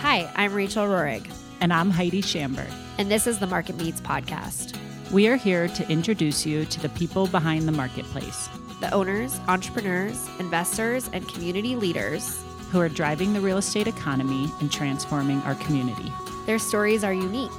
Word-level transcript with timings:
Hi, 0.00 0.30
I'm 0.36 0.52
Rachel 0.52 0.84
Rohrig. 0.84 1.26
And 1.62 1.72
I'm 1.72 1.90
Heidi 1.90 2.20
Shambert. 2.20 2.70
And 2.98 3.10
this 3.10 3.26
is 3.26 3.38
the 3.38 3.46
Market 3.46 3.76
Meets 3.76 4.02
podcast. 4.02 4.76
We 5.10 5.26
are 5.26 5.36
here 5.36 5.68
to 5.68 5.88
introduce 5.88 6.44
you 6.44 6.66
to 6.66 6.80
the 6.82 6.90
people 6.90 7.26
behind 7.26 7.66
the 7.66 7.72
marketplace 7.72 8.50
the 8.82 8.92
owners, 8.92 9.40
entrepreneurs, 9.48 10.28
investors, 10.38 11.08
and 11.14 11.26
community 11.28 11.76
leaders 11.76 12.44
who 12.70 12.78
are 12.78 12.90
driving 12.90 13.32
the 13.32 13.40
real 13.40 13.56
estate 13.56 13.86
economy 13.86 14.50
and 14.60 14.70
transforming 14.70 15.40
our 15.40 15.54
community. 15.54 16.12
Their 16.44 16.58
stories 16.58 17.02
are 17.02 17.14
unique, 17.14 17.50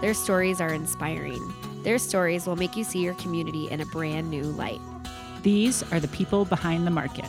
their 0.00 0.14
stories 0.14 0.60
are 0.60 0.72
inspiring. 0.72 1.42
Their 1.82 1.98
stories 1.98 2.46
will 2.46 2.56
make 2.56 2.76
you 2.76 2.84
see 2.84 3.00
your 3.00 3.14
community 3.14 3.68
in 3.68 3.80
a 3.80 3.86
brand 3.86 4.30
new 4.30 4.44
light. 4.44 4.80
These 5.42 5.82
are 5.92 5.98
the 5.98 6.08
people 6.08 6.44
behind 6.44 6.86
the 6.86 6.92
market. 6.92 7.28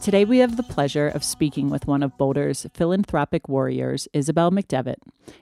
Today, 0.00 0.24
we 0.24 0.38
have 0.38 0.56
the 0.56 0.62
pleasure 0.62 1.08
of 1.08 1.22
speaking 1.22 1.68
with 1.68 1.86
one 1.86 2.02
of 2.02 2.16
Boulder's 2.16 2.66
philanthropic 2.72 3.50
warriors, 3.50 4.08
Isabel 4.14 4.50
McDevitt. 4.50 4.96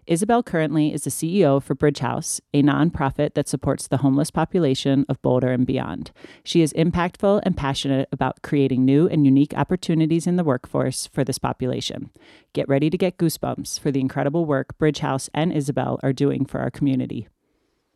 Isabel 0.08 0.42
currently 0.42 0.92
is 0.92 1.04
the 1.04 1.10
CEO 1.10 1.62
for 1.62 1.76
Bridge 1.76 2.00
House, 2.00 2.40
a 2.52 2.60
nonprofit 2.60 3.34
that 3.34 3.48
supports 3.48 3.86
the 3.86 3.98
homeless 3.98 4.32
population 4.32 5.06
of 5.08 5.22
Boulder 5.22 5.52
and 5.52 5.64
beyond. 5.64 6.10
She 6.42 6.60
is 6.60 6.72
impactful 6.72 7.40
and 7.44 7.56
passionate 7.56 8.08
about 8.10 8.42
creating 8.42 8.84
new 8.84 9.06
and 9.06 9.24
unique 9.24 9.54
opportunities 9.54 10.26
in 10.26 10.34
the 10.34 10.42
workforce 10.42 11.06
for 11.06 11.22
this 11.22 11.38
population. 11.38 12.10
Get 12.52 12.68
ready 12.68 12.90
to 12.90 12.98
get 12.98 13.16
goosebumps 13.16 13.78
for 13.78 13.92
the 13.92 14.00
incredible 14.00 14.44
work 14.44 14.76
Bridge 14.76 14.98
House 14.98 15.30
and 15.32 15.52
Isabel 15.52 16.00
are 16.02 16.12
doing 16.12 16.44
for 16.44 16.58
our 16.58 16.70
community. 16.70 17.28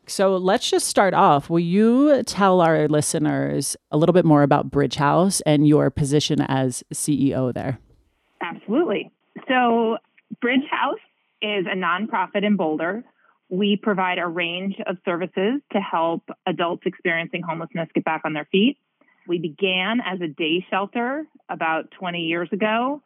So 0.06 0.36
let's 0.36 0.68
just 0.68 0.86
start 0.86 1.14
off. 1.14 1.48
Will 1.48 1.60
you 1.60 2.22
tell 2.24 2.60
our 2.60 2.88
listeners 2.88 3.76
a 3.90 3.96
little 3.96 4.12
bit 4.12 4.24
more 4.24 4.42
about 4.42 4.70
Bridge 4.70 4.96
House 4.96 5.40
and 5.42 5.66
your 5.66 5.90
position 5.90 6.40
as 6.40 6.82
CEO 6.92 7.54
there? 7.54 7.78
Absolutely. 8.40 9.10
So, 9.48 9.98
Bridge 10.40 10.66
House 10.70 10.98
is 11.40 11.66
a 11.66 11.76
nonprofit 11.76 12.44
in 12.44 12.56
Boulder. 12.56 13.04
We 13.48 13.78
provide 13.80 14.18
a 14.18 14.26
range 14.26 14.76
of 14.86 14.96
services 15.04 15.60
to 15.72 15.78
help 15.78 16.22
adults 16.46 16.82
experiencing 16.86 17.42
homelessness 17.42 17.88
get 17.94 18.04
back 18.04 18.22
on 18.24 18.32
their 18.32 18.48
feet. 18.50 18.78
We 19.28 19.38
began 19.38 20.00
as 20.00 20.20
a 20.20 20.26
day 20.26 20.66
shelter 20.68 21.26
about 21.48 21.90
20 21.98 22.20
years 22.20 22.48
ago 22.50 23.02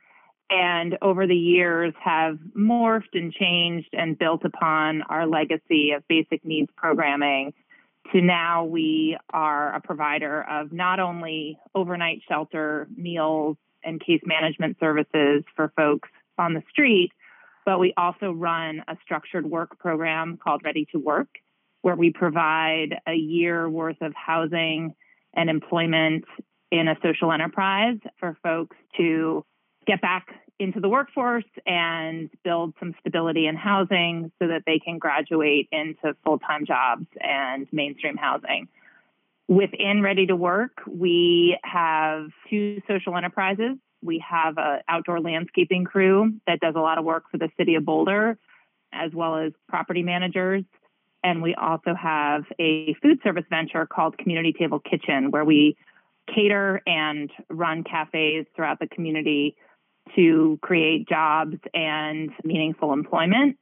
and 0.50 0.96
over 1.02 1.26
the 1.26 1.36
years 1.36 1.92
have 2.02 2.38
morphed 2.56 3.14
and 3.14 3.32
changed 3.32 3.88
and 3.92 4.18
built 4.18 4.44
upon 4.44 5.02
our 5.02 5.26
legacy 5.26 5.90
of 5.90 6.06
basic 6.08 6.44
needs 6.44 6.70
programming 6.76 7.52
to 8.12 8.20
now 8.20 8.64
we 8.64 9.16
are 9.30 9.74
a 9.74 9.80
provider 9.80 10.42
of 10.48 10.72
not 10.72 11.00
only 11.00 11.58
overnight 11.74 12.22
shelter, 12.28 12.86
meals, 12.96 13.56
and 13.84 14.00
case 14.00 14.20
management 14.24 14.76
services 14.78 15.44
for 15.54 15.72
folks 15.76 16.08
on 16.38 16.54
the 16.54 16.62
street, 16.70 17.10
but 17.64 17.78
we 17.78 17.92
also 17.96 18.30
run 18.30 18.82
a 18.88 18.96
structured 19.02 19.46
work 19.46 19.78
program 19.78 20.38
called 20.42 20.62
Ready 20.64 20.86
to 20.92 20.98
Work, 20.98 21.28
where 21.82 21.96
we 21.96 22.12
provide 22.12 23.00
a 23.08 23.14
year 23.14 23.68
worth 23.68 24.00
of 24.00 24.12
housing 24.14 24.94
and 25.34 25.50
employment 25.50 26.24
in 26.70 26.88
a 26.88 26.96
social 27.02 27.32
enterprise 27.32 27.98
for 28.18 28.36
folks 28.42 28.76
to 28.96 29.44
get 29.86 30.00
back 30.00 30.26
into 30.58 30.80
the 30.80 30.88
workforce 30.88 31.44
and 31.66 32.30
build 32.42 32.74
some 32.80 32.94
stability 33.00 33.46
in 33.46 33.56
housing 33.56 34.32
so 34.38 34.48
that 34.48 34.62
they 34.66 34.78
can 34.78 34.98
graduate 34.98 35.68
into 35.70 36.16
full 36.24 36.38
time 36.38 36.64
jobs 36.66 37.06
and 37.20 37.66
mainstream 37.72 38.16
housing. 38.16 38.68
Within 39.48 40.02
Ready 40.02 40.26
to 40.26 40.34
Work, 40.34 40.78
we 40.88 41.58
have 41.62 42.28
two 42.50 42.80
social 42.88 43.16
enterprises. 43.16 43.76
We 44.02 44.22
have 44.28 44.54
an 44.58 44.80
outdoor 44.88 45.20
landscaping 45.20 45.84
crew 45.84 46.32
that 46.46 46.60
does 46.60 46.74
a 46.74 46.80
lot 46.80 46.98
of 46.98 47.04
work 47.04 47.24
for 47.30 47.38
the 47.38 47.48
city 47.56 47.74
of 47.76 47.84
Boulder, 47.84 48.38
as 48.92 49.12
well 49.14 49.36
as 49.36 49.52
property 49.68 50.02
managers. 50.02 50.64
And 51.22 51.42
we 51.42 51.54
also 51.54 51.94
have 51.94 52.44
a 52.58 52.94
food 53.02 53.20
service 53.22 53.44
venture 53.50 53.86
called 53.86 54.18
Community 54.18 54.52
Table 54.52 54.80
Kitchen, 54.80 55.30
where 55.30 55.44
we 55.44 55.76
cater 56.32 56.82
and 56.86 57.30
run 57.48 57.84
cafes 57.84 58.46
throughout 58.54 58.80
the 58.80 58.88
community 58.88 59.56
to 60.14 60.58
create 60.62 61.08
jobs 61.08 61.56
and 61.74 62.30
meaningful 62.44 62.92
employment. 62.92 63.58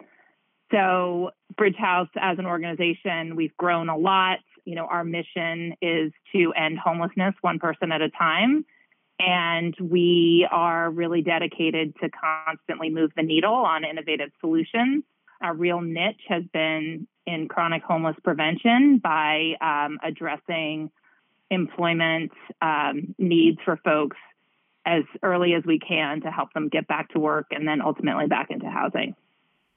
So, 0.70 1.30
Bridge 1.56 1.76
House 1.76 2.08
as 2.16 2.38
an 2.38 2.46
organization, 2.46 3.36
we've 3.36 3.56
grown 3.56 3.88
a 3.88 3.96
lot. 3.96 4.38
You 4.64 4.74
know, 4.74 4.86
our 4.86 5.04
mission 5.04 5.74
is 5.80 6.12
to 6.32 6.52
end 6.52 6.78
homelessness 6.78 7.34
one 7.42 7.58
person 7.58 7.92
at 7.92 8.00
a 8.00 8.10
time. 8.10 8.64
And 9.20 9.74
we 9.80 10.46
are 10.50 10.90
really 10.90 11.22
dedicated 11.22 11.94
to 12.02 12.08
constantly 12.10 12.90
move 12.90 13.12
the 13.16 13.22
needle 13.22 13.54
on 13.54 13.84
innovative 13.84 14.30
solutions. 14.40 15.04
Our 15.40 15.54
real 15.54 15.80
niche 15.80 16.22
has 16.28 16.42
been 16.52 17.06
in 17.26 17.48
chronic 17.48 17.82
homeless 17.82 18.16
prevention 18.24 18.98
by 18.98 19.52
um, 19.60 19.98
addressing 20.02 20.90
employment 21.50 22.32
um, 22.60 23.14
needs 23.18 23.58
for 23.64 23.76
folks 23.84 24.16
as 24.86 25.04
early 25.22 25.54
as 25.54 25.64
we 25.64 25.78
can 25.78 26.20
to 26.22 26.30
help 26.30 26.52
them 26.52 26.68
get 26.68 26.86
back 26.86 27.10
to 27.10 27.18
work 27.18 27.46
and 27.50 27.66
then 27.66 27.80
ultimately 27.80 28.26
back 28.26 28.50
into 28.50 28.68
housing. 28.68 29.14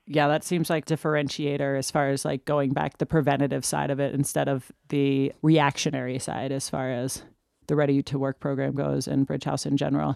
Yeah, 0.06 0.30
that 0.30 0.44
seems 0.44 0.70
like 0.70 0.86
differentiator 0.86 1.78
as 1.78 1.92
far 1.92 2.10
as 2.10 2.24
like 2.24 2.46
going 2.46 2.72
back 2.72 2.98
the 2.98 3.06
preventative 3.06 3.66
side 3.66 3.92
of 3.92 4.00
it 4.00 4.14
instead 4.14 4.48
of 4.48 4.72
the 4.88 5.34
reactionary 5.42 6.18
side 6.18 6.52
as 6.52 6.70
far 6.70 6.92
as 6.92 7.24
the 7.68 7.76
ready 7.76 8.02
to 8.04 8.18
work 8.18 8.40
program 8.40 8.74
goes 8.74 9.08
and 9.08 9.28
Bridge 9.28 9.44
House 9.44 9.66
in 9.66 9.76
general. 9.76 10.16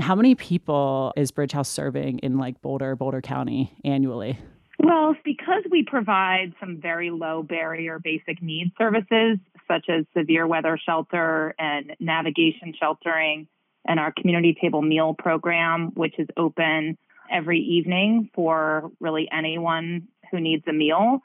How 0.00 0.14
many 0.14 0.34
people 0.34 1.12
is 1.16 1.30
Bridge 1.30 1.52
House 1.52 1.68
serving 1.68 2.20
in 2.20 2.38
like 2.38 2.62
Boulder, 2.62 2.96
Boulder 2.96 3.20
County 3.20 3.76
annually? 3.84 4.38
Well, 4.78 5.16
because 5.24 5.64
we 5.70 5.84
provide 5.84 6.54
some 6.60 6.80
very 6.80 7.10
low 7.10 7.42
barrier 7.42 7.98
basic 7.98 8.40
needs 8.40 8.70
services, 8.78 9.38
such 9.66 9.86
as 9.88 10.06
severe 10.16 10.46
weather 10.46 10.78
shelter 10.82 11.54
and 11.58 11.96
navigation 12.00 12.72
sheltering, 12.78 13.48
and 13.88 13.98
our 13.98 14.12
community 14.12 14.56
table 14.60 14.82
meal 14.82 15.14
program, 15.18 15.90
which 15.94 16.14
is 16.18 16.28
open 16.36 16.98
every 17.32 17.58
evening 17.58 18.30
for 18.34 18.90
really 19.00 19.28
anyone 19.32 20.06
who 20.30 20.38
needs 20.38 20.62
a 20.68 20.72
meal. 20.72 21.20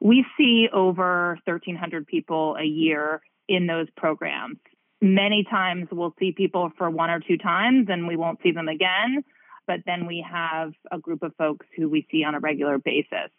We 0.00 0.24
see 0.36 0.68
over 0.72 1.38
1,300 1.44 2.06
people 2.06 2.56
a 2.58 2.64
year 2.64 3.20
in 3.46 3.66
those 3.66 3.88
programs. 3.96 4.56
Many 5.00 5.44
times 5.48 5.88
we'll 5.92 6.14
see 6.18 6.32
people 6.32 6.72
for 6.78 6.90
one 6.90 7.10
or 7.10 7.20
two 7.20 7.36
times 7.36 7.86
and 7.90 8.08
we 8.08 8.16
won't 8.16 8.40
see 8.42 8.52
them 8.52 8.68
again, 8.68 9.22
but 9.66 9.80
then 9.86 10.06
we 10.06 10.24
have 10.28 10.72
a 10.90 10.98
group 10.98 11.22
of 11.22 11.36
folks 11.36 11.66
who 11.76 11.88
we 11.88 12.06
see 12.10 12.24
on 12.24 12.34
a 12.34 12.40
regular 12.40 12.78
basis. 12.78 13.30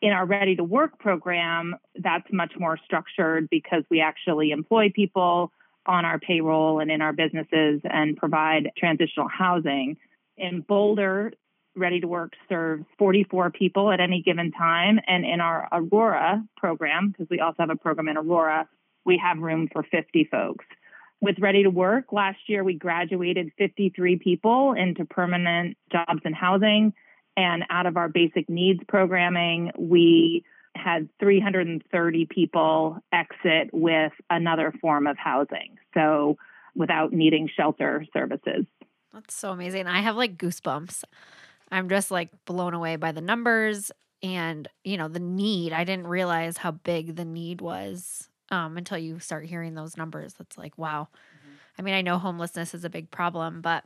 In 0.00 0.12
our 0.12 0.26
Ready 0.26 0.56
to 0.56 0.64
Work 0.64 0.98
program, 0.98 1.74
that's 1.96 2.26
much 2.30 2.52
more 2.58 2.78
structured 2.84 3.48
because 3.50 3.82
we 3.90 4.00
actually 4.00 4.50
employ 4.52 4.90
people 4.94 5.52
on 5.86 6.04
our 6.04 6.18
payroll 6.18 6.80
and 6.80 6.90
in 6.90 7.00
our 7.00 7.12
businesses 7.12 7.80
and 7.84 8.16
provide 8.16 8.70
transitional 8.76 9.28
housing. 9.28 9.96
In 10.36 10.60
Boulder, 10.60 11.32
Ready 11.74 12.00
to 12.00 12.08
Work 12.08 12.32
serves 12.48 12.84
44 12.98 13.50
people 13.50 13.90
at 13.90 14.00
any 14.00 14.22
given 14.22 14.50
time. 14.52 14.98
And 15.06 15.24
in 15.24 15.40
our 15.40 15.68
Aurora 15.70 16.42
program, 16.56 17.10
because 17.10 17.28
we 17.30 17.40
also 17.40 17.56
have 17.60 17.70
a 17.70 17.76
program 17.76 18.08
in 18.08 18.16
Aurora, 18.16 18.68
we 19.04 19.20
have 19.22 19.38
room 19.38 19.68
for 19.72 19.82
50 19.82 20.28
folks. 20.30 20.64
With 21.20 21.38
Ready 21.38 21.62
to 21.62 21.70
Work, 21.70 22.12
last 22.12 22.38
year 22.46 22.64
we 22.64 22.74
graduated 22.74 23.52
53 23.58 24.18
people 24.18 24.72
into 24.72 25.04
permanent 25.04 25.76
jobs 25.90 26.20
and 26.24 26.34
housing. 26.34 26.92
And 27.36 27.64
out 27.68 27.86
of 27.86 27.96
our 27.96 28.08
basic 28.08 28.48
needs 28.48 28.80
programming, 28.88 29.70
we 29.78 30.44
had 30.76 31.08
330 31.20 32.26
people 32.26 32.98
exit 33.12 33.70
with 33.72 34.12
another 34.30 34.72
form 34.80 35.06
of 35.06 35.16
housing. 35.18 35.76
So 35.94 36.36
without 36.74 37.12
needing 37.12 37.48
shelter 37.54 38.04
services. 38.12 38.66
That's 39.12 39.34
so 39.34 39.50
amazing. 39.50 39.86
I 39.86 40.00
have 40.00 40.16
like 40.16 40.36
goosebumps. 40.36 41.04
I'm 41.70 41.88
just 41.88 42.10
like 42.10 42.30
blown 42.44 42.74
away 42.74 42.96
by 42.96 43.12
the 43.12 43.20
numbers 43.20 43.90
and, 44.22 44.68
you 44.84 44.96
know, 44.96 45.08
the 45.08 45.20
need. 45.20 45.72
I 45.72 45.84
didn't 45.84 46.06
realize 46.06 46.58
how 46.58 46.72
big 46.72 47.16
the 47.16 47.24
need 47.24 47.60
was 47.60 48.28
um, 48.50 48.76
until 48.76 48.98
you 48.98 49.18
start 49.18 49.46
hearing 49.46 49.74
those 49.74 49.96
numbers. 49.96 50.34
That's 50.34 50.58
like, 50.58 50.76
wow. 50.76 51.08
Mm-hmm. 51.10 51.54
I 51.78 51.82
mean, 51.82 51.94
I 51.94 52.02
know 52.02 52.18
homelessness 52.18 52.74
is 52.74 52.84
a 52.84 52.90
big 52.90 53.10
problem, 53.10 53.62
but 53.62 53.84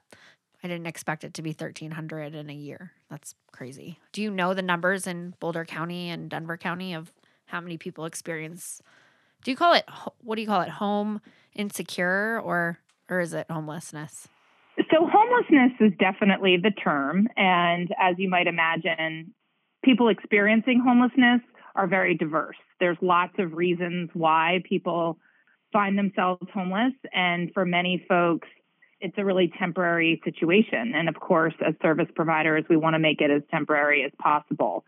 I 0.63 0.69
didn't 0.69 0.87
expect 0.87 1.25
it 1.25 1.35
to 1.35 1.43
be 1.43 1.51
1300 1.51 2.35
in 2.35 2.51
a 2.51 2.55
year. 2.55 2.93
That's 3.11 3.35
crazy. 3.53 3.99
Do 4.13 4.23
you 4.23 4.31
know 4.31 4.55
the 4.55 4.63
numbers 4.63 5.07
in 5.07 5.35
Boulder 5.41 5.65
County 5.65 6.11
and 6.11 6.29
Denver 6.29 6.57
County 6.57 6.95
of 6.95 7.13
how 7.47 7.61
many 7.61 7.77
people 7.77 8.05
experience 8.05 8.81
Do 9.43 9.51
you 9.51 9.57
call 9.57 9.75
it 9.75 9.85
what 10.23 10.37
do 10.37 10.43
you 10.43 10.49
call 10.49 10.61
it? 10.61 10.69
Home 10.69 11.21
insecure 11.55 12.41
or 12.45 12.79
or 13.09 13.21
is 13.21 13.33
it 13.33 13.47
homelessness? 13.51 14.29
So 14.91 15.09
homelessness 15.11 15.73
is 15.81 15.93
definitely 15.99 16.57
the 16.63 16.71
term 16.71 17.27
and 17.37 17.91
as 17.99 18.17
you 18.19 18.29
might 18.29 18.47
imagine, 18.47 19.35
people 19.85 20.09
experiencing 20.09 20.83
homelessness 20.85 21.41
are 21.75 21.87
very 21.87 22.17
diverse. 22.17 22.57
There's 22.81 22.99
lots 23.01 23.35
of 23.39 23.55
reasons 23.55 24.11
why 24.13 24.63
people 24.69 25.19
find 25.73 25.97
themselves 25.97 26.47
homeless 26.53 26.93
and 27.13 27.51
for 27.53 27.65
many 27.65 28.05
folks 28.09 28.49
it's 29.01 29.17
a 29.17 29.25
really 29.25 29.53
temporary 29.59 30.21
situation. 30.25 30.93
And 30.95 31.09
of 31.09 31.15
course, 31.19 31.55
as 31.67 31.75
service 31.83 32.09
providers, 32.15 32.65
we 32.69 32.77
want 32.77 32.95
to 32.95 32.99
make 32.99 33.21
it 33.21 33.31
as 33.31 33.43
temporary 33.51 34.05
as 34.05 34.13
possible. 34.21 34.85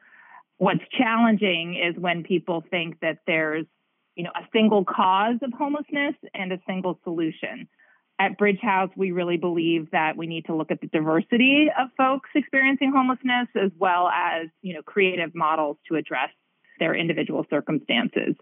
What's 0.59 0.83
challenging 0.97 1.75
is 1.75 2.01
when 2.01 2.23
people 2.23 2.63
think 2.71 3.01
that 3.01 3.19
there's, 3.27 3.67
you 4.15 4.25
know, 4.25 4.31
a 4.35 4.47
single 4.53 4.85
cause 4.85 5.37
of 5.43 5.53
homelessness 5.53 6.15
and 6.35 6.53
a 6.53 6.61
single 6.67 6.99
solution. 7.05 7.69
At 8.19 8.39
Bridge 8.39 8.61
House, 8.61 8.91
we 8.95 9.11
really 9.11 9.39
believe 9.39 9.91
that 9.91 10.17
we 10.17 10.27
need 10.27 10.45
to 10.47 10.55
look 10.55 10.71
at 10.71 10.81
the 10.81 10.87
diversity 10.87 11.69
of 11.77 11.89
folks 11.97 12.29
experiencing 12.35 12.93
homelessness 12.95 13.49
as 13.57 13.73
well 13.79 14.09
as, 14.09 14.49
you 14.61 14.75
know, 14.75 14.83
creative 14.83 15.35
models 15.35 15.79
to 15.89 15.97
address 15.97 16.29
their 16.79 16.95
individual 16.95 17.47
circumstances. 17.51 18.37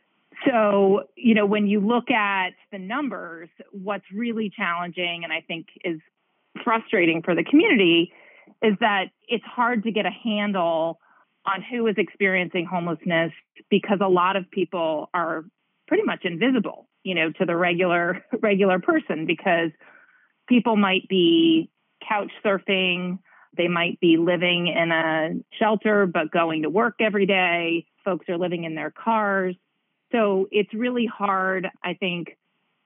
So, 0.47 1.05
you 1.17 1.35
know, 1.35 1.47
when 1.47 1.67
you 1.67 1.81
look 1.81 2.11
at 2.11 2.51
the 2.73 2.79
numbers, 2.79 3.49
what's 3.73 4.05
really 4.15 4.51
challenging 4.55 5.23
and 5.25 5.33
I 5.33 5.43
think 5.47 5.67
is 5.85 6.01
frustrating 6.65 7.23
for 7.23 7.35
the 7.35 7.45
community 7.45 8.13
is 8.63 8.75
that 8.81 9.07
it's 9.29 9.45
hard 9.45 9.85
to 9.85 9.93
get 9.93 10.07
a 10.07 10.11
handle 10.11 10.99
on 11.47 11.63
who 11.63 11.87
is 11.87 11.95
experiencing 11.97 12.67
homelessness 12.67 13.33
because 13.71 13.99
a 14.03 14.09
lot 14.09 14.37
of 14.37 14.51
people 14.51 15.09
are 15.15 15.45
pretty 15.89 16.05
much 16.05 16.25
invisible, 16.25 16.89
you 17.03 17.15
know, 17.15 17.33
to 17.33 17.45
the 17.47 17.57
regular 17.57 18.25
regular 18.41 18.79
person 18.79 19.27
because 19.27 19.71
people 20.49 20.77
might 20.77 21.09
be 21.09 21.71
couch 22.07 22.31
surfing, 22.45 23.19
they 23.57 23.69
might 23.69 23.99
be 24.01 24.17
living 24.17 24.69
in 24.69 24.93
a 24.93 25.31
shelter 25.59 26.07
but 26.07 26.31
going 26.31 26.63
to 26.63 26.71
work 26.71 26.97
every 27.01 27.27
day. 27.27 27.87
Folks 28.05 28.29
are 28.29 28.39
living 28.39 28.65
in 28.65 28.75
their 28.75 28.91
cars. 28.91 29.57
So 30.13 30.49
it's 30.51 30.73
really 30.75 31.07
hard, 31.07 31.69
I 31.85 31.95
think, 31.95 32.37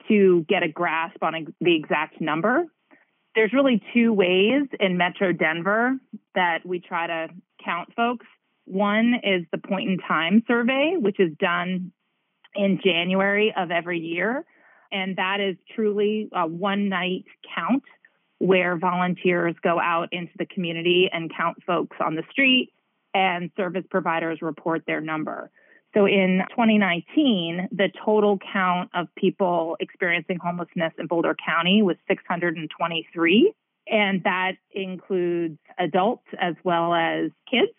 to 0.08 0.44
get 0.48 0.62
a 0.62 0.68
grasp 0.68 1.22
on 1.22 1.54
the 1.60 1.76
exact 1.76 2.20
number. 2.20 2.64
There's 3.34 3.52
really 3.52 3.82
two 3.92 4.12
ways 4.12 4.62
in 4.78 4.96
Metro 4.96 5.32
Denver 5.32 5.96
that 6.34 6.58
we 6.64 6.80
try 6.80 7.06
to 7.06 7.28
count 7.64 7.94
folks. 7.96 8.26
One 8.66 9.14
is 9.22 9.44
the 9.50 9.58
point 9.58 9.90
in 9.90 9.98
time 9.98 10.42
survey, 10.46 10.94
which 10.98 11.18
is 11.18 11.32
done 11.38 11.92
in 12.54 12.80
January 12.84 13.52
of 13.56 13.70
every 13.70 13.98
year. 13.98 14.44
And 14.92 15.16
that 15.16 15.40
is 15.40 15.56
truly 15.74 16.28
a 16.32 16.46
one 16.46 16.88
night 16.88 17.24
count 17.54 17.82
where 18.38 18.76
volunteers 18.76 19.54
go 19.62 19.80
out 19.80 20.08
into 20.12 20.32
the 20.38 20.46
community 20.46 21.08
and 21.12 21.32
count 21.34 21.56
folks 21.66 21.96
on 22.04 22.14
the 22.14 22.22
street 22.30 22.70
and 23.12 23.50
service 23.56 23.84
providers 23.90 24.38
report 24.42 24.82
their 24.86 25.00
number. 25.00 25.50
So 25.94 26.06
in 26.06 26.42
2019, 26.50 27.68
the 27.70 27.88
total 28.04 28.38
count 28.52 28.90
of 28.94 29.06
people 29.16 29.76
experiencing 29.78 30.38
homelessness 30.42 30.92
in 30.98 31.06
Boulder 31.06 31.36
County 31.46 31.82
was 31.82 31.96
623. 32.08 33.54
And 33.86 34.24
that 34.24 34.52
includes 34.72 35.58
adults 35.78 36.26
as 36.40 36.54
well 36.64 36.94
as 36.94 37.30
kids. 37.48 37.72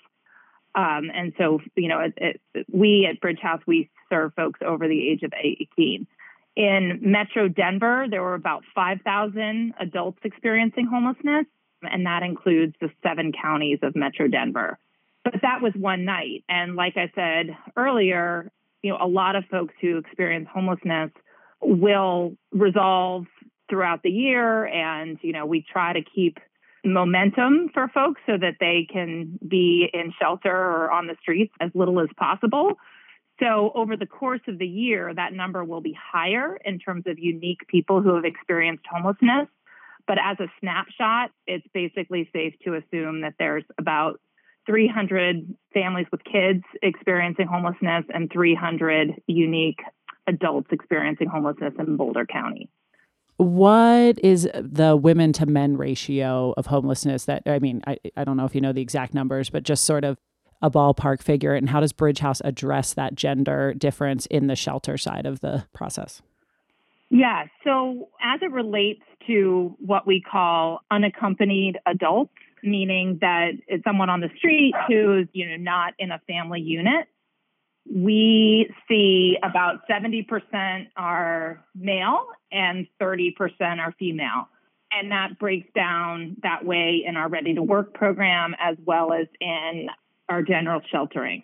Um, 0.75 1.09
and 1.13 1.33
so, 1.37 1.59
you 1.75 1.89
know, 1.89 1.99
it, 1.99 2.41
it, 2.53 2.65
we 2.71 3.07
at 3.09 3.19
Bridge 3.19 3.39
House, 3.41 3.61
we 3.65 3.89
serve 4.09 4.33
folks 4.35 4.59
over 4.65 4.87
the 4.87 5.09
age 5.09 5.23
of 5.23 5.33
18. 5.37 6.07
In 6.55 6.99
Metro 7.01 7.49
Denver, 7.49 8.07
there 8.09 8.21
were 8.21 8.35
about 8.35 8.63
5,000 8.73 9.73
adults 9.79 10.19
experiencing 10.23 10.85
homelessness, 10.85 11.45
and 11.81 12.05
that 12.05 12.23
includes 12.23 12.75
the 12.79 12.89
seven 13.03 13.33
counties 13.33 13.79
of 13.81 13.95
Metro 13.95 14.27
Denver. 14.27 14.77
But 15.25 15.41
that 15.41 15.61
was 15.61 15.73
one 15.75 16.05
night. 16.05 16.43
And 16.47 16.75
like 16.75 16.93
I 16.95 17.11
said 17.15 17.57
earlier, 17.75 18.51
you 18.83 18.91
know, 18.91 18.99
a 19.01 19.07
lot 19.07 19.35
of 19.35 19.43
folks 19.49 19.73
who 19.81 19.97
experience 19.97 20.47
homelessness 20.53 21.09
will 21.61 22.37
resolve 22.51 23.25
throughout 23.67 24.03
the 24.03 24.11
year. 24.11 24.65
And, 24.65 25.17
you 25.23 25.33
know, 25.33 25.47
we 25.47 25.65
try 25.69 25.93
to 25.93 26.01
keep 26.03 26.37
momentum 26.85 27.71
for 27.73 27.87
folks 27.87 28.21
so 28.27 28.33
that 28.37 28.57
they 28.59 28.87
can 28.91 29.39
be 29.45 29.89
in 29.91 30.13
shelter 30.21 30.55
or 30.55 30.91
on 30.91 31.07
the 31.07 31.15
streets 31.19 31.53
as 31.59 31.71
little 31.73 31.99
as 31.99 32.09
possible. 32.15 32.73
So, 33.39 33.71
over 33.75 33.97
the 33.97 34.05
course 34.05 34.41
of 34.47 34.59
the 34.59 34.67
year, 34.67 35.13
that 35.13 35.33
number 35.33 35.63
will 35.63 35.81
be 35.81 35.97
higher 35.99 36.57
in 36.63 36.79
terms 36.79 37.03
of 37.07 37.19
unique 37.19 37.67
people 37.67 38.01
who 38.01 38.15
have 38.15 38.23
experienced 38.23 38.85
homelessness. 38.89 39.47
But 40.07 40.19
as 40.23 40.39
a 40.39 40.47
snapshot, 40.61 41.31
it's 41.47 41.65
basically 41.73 42.29
safe 42.31 42.53
to 42.63 42.75
assume 42.75 43.21
that 43.21 43.33
there's 43.39 43.65
about 43.77 44.21
300 44.65 45.53
families 45.73 46.07
with 46.11 46.21
kids 46.23 46.63
experiencing 46.81 47.47
homelessness 47.47 48.05
and 48.13 48.31
300 48.31 49.21
unique 49.27 49.79
adults 50.27 50.67
experiencing 50.71 51.27
homelessness 51.27 51.73
in 51.79 51.97
Boulder 51.97 52.25
County. 52.25 52.69
What 53.37 54.17
is 54.23 54.47
the 54.55 54.95
women 54.95 55.33
to 55.33 55.45
men 55.45 55.75
ratio 55.75 56.53
of 56.55 56.67
homelessness 56.67 57.25
that 57.25 57.43
I 57.45 57.59
mean, 57.59 57.81
I, 57.85 57.97
I 58.15 58.23
don't 58.23 58.37
know 58.37 58.45
if 58.45 58.55
you 58.55 58.61
know 58.61 58.71
the 58.71 58.81
exact 58.81 59.13
numbers, 59.13 59.49
but 59.49 59.63
just 59.63 59.83
sort 59.83 60.03
of 60.05 60.17
a 60.61 60.71
ballpark 60.71 61.21
figure 61.21 61.53
and 61.53 61.69
how 61.69 61.81
does 61.81 61.91
Bridge 61.91 62.19
House 62.19 62.41
address 62.45 62.93
that 62.93 63.15
gender 63.15 63.73
difference 63.73 64.25
in 64.27 64.47
the 64.47 64.55
shelter 64.55 64.97
side 64.97 65.25
of 65.25 65.41
the 65.41 65.65
process? 65.73 66.21
Yeah, 67.09 67.45
so 67.63 68.09
as 68.23 68.41
it 68.41 68.51
relates 68.51 69.03
to 69.27 69.75
what 69.79 70.07
we 70.07 70.21
call 70.21 70.79
unaccompanied 70.89 71.77
adults, 71.85 72.33
meaning 72.63 73.19
that 73.21 73.51
it's 73.67 73.83
someone 73.83 74.09
on 74.09 74.21
the 74.21 74.29
street 74.37 74.73
who's, 74.87 75.27
you 75.33 75.49
know, 75.49 75.57
not 75.57 75.93
in 75.99 76.11
a 76.11 76.19
family 76.27 76.61
unit. 76.61 77.07
We 77.93 78.73
see 78.87 79.37
about 79.43 79.87
70% 79.89 80.87
are 80.97 81.63
male 81.75 82.27
and 82.51 82.87
30% 83.01 83.33
are 83.61 83.93
female. 83.99 84.49
And 84.91 85.11
that 85.11 85.37
breaks 85.39 85.67
down 85.75 86.37
that 86.41 86.65
way 86.65 87.03
in 87.05 87.17
our 87.17 87.27
Ready 87.27 87.53
to 87.55 87.61
Work 87.61 87.93
program 87.93 88.55
as 88.59 88.77
well 88.85 89.13
as 89.13 89.27
in 89.39 89.87
our 90.29 90.41
general 90.41 90.81
sheltering. 90.91 91.43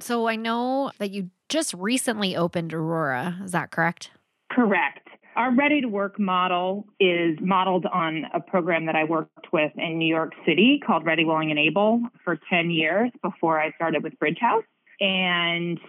So 0.00 0.26
I 0.26 0.36
know 0.36 0.90
that 0.98 1.10
you 1.10 1.30
just 1.48 1.74
recently 1.74 2.36
opened 2.36 2.72
Aurora. 2.72 3.38
Is 3.44 3.52
that 3.52 3.70
correct? 3.70 4.10
Correct. 4.50 5.03
Our 5.36 5.52
ready 5.52 5.80
to 5.80 5.88
work 5.88 6.20
model 6.20 6.86
is 7.00 7.36
modeled 7.40 7.86
on 7.86 8.24
a 8.32 8.38
program 8.38 8.86
that 8.86 8.94
I 8.94 9.02
worked 9.02 9.52
with 9.52 9.72
in 9.76 9.98
New 9.98 10.06
York 10.06 10.32
City 10.46 10.80
called 10.84 11.04
Ready, 11.04 11.24
Willing, 11.24 11.50
and 11.50 11.58
Able 11.58 12.02
for 12.24 12.38
10 12.48 12.70
years 12.70 13.10
before 13.20 13.60
I 13.60 13.72
started 13.72 14.04
with 14.04 14.16
Bridge 14.20 14.38
House. 14.40 14.62
And 15.00 15.80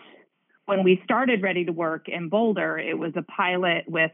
when 0.65 0.83
we 0.83 0.99
started 1.03 1.43
Ready 1.43 1.63
to 1.65 1.71
Work 1.71 2.09
in 2.09 2.27
Boulder, 2.27 2.79
it 2.79 2.97
was 2.97 3.13
a 3.15 3.21
pilot 3.21 3.85
with 3.87 4.09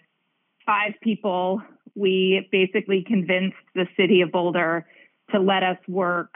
five 0.66 0.96
people. 1.02 1.62
We 1.96 2.50
basically 2.52 3.02
convinced 3.08 3.56
the 3.74 3.88
city 3.96 4.20
of 4.22 4.34
Boulder 4.34 4.86
to 5.32 5.40
let 5.40 5.64
us 5.64 5.78
work, 5.88 6.36